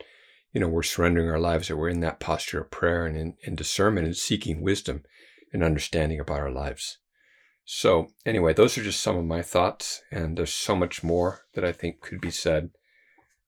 you 0.53 0.59
know 0.59 0.67
we're 0.67 0.83
surrendering 0.83 1.29
our 1.29 1.39
lives 1.39 1.69
or 1.69 1.77
we're 1.77 1.89
in 1.89 1.99
that 1.99 2.19
posture 2.19 2.61
of 2.61 2.71
prayer 2.71 3.05
and 3.05 3.17
in, 3.17 3.35
in 3.43 3.55
discernment 3.55 4.07
and 4.07 4.17
seeking 4.17 4.61
wisdom 4.61 5.03
and 5.53 5.63
understanding 5.63 6.19
about 6.19 6.39
our 6.39 6.51
lives. 6.51 6.97
So 7.65 8.09
anyway, 8.25 8.53
those 8.53 8.77
are 8.77 8.83
just 8.83 9.01
some 9.01 9.17
of 9.17 9.25
my 9.25 9.41
thoughts, 9.41 10.03
and 10.11 10.37
there's 10.37 10.53
so 10.53 10.75
much 10.75 11.03
more 11.03 11.41
that 11.55 11.65
I 11.65 11.71
think 11.71 11.99
could 11.99 12.21
be 12.21 12.29
said 12.29 12.69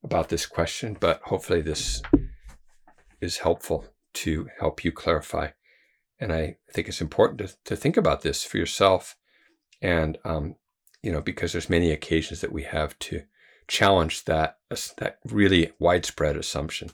about 0.04 0.30
this 0.30 0.46
question, 0.46 0.98
but 1.00 1.22
hopefully 1.26 1.62
this 1.62 2.02
is 3.22 3.40
helpful 3.40 3.86
to 4.14 4.48
help 4.60 4.84
you 4.84 4.92
clarify. 4.92 5.50
And 6.20 6.34
I 6.34 6.58
think 6.74 6.88
it's 6.88 7.02
important 7.02 7.40
to, 7.40 7.56
to 7.66 7.76
think 7.76 7.96
about 7.96 8.22
this 8.22 8.44
for 8.44 8.58
yourself. 8.58 9.16
And, 9.82 10.18
um, 10.24 10.56
you 11.04 11.12
know, 11.12 11.22
because 11.22 11.52
there's 11.52 11.70
many 11.70 11.92
occasions 11.92 12.42
that 12.42 12.52
we 12.52 12.64
have 12.64 12.98
to 13.00 13.24
challenge 13.68 14.26
that, 14.26 14.58
that 14.98 15.20
really 15.26 15.74
widespread 15.80 16.36
assumption. 16.38 16.92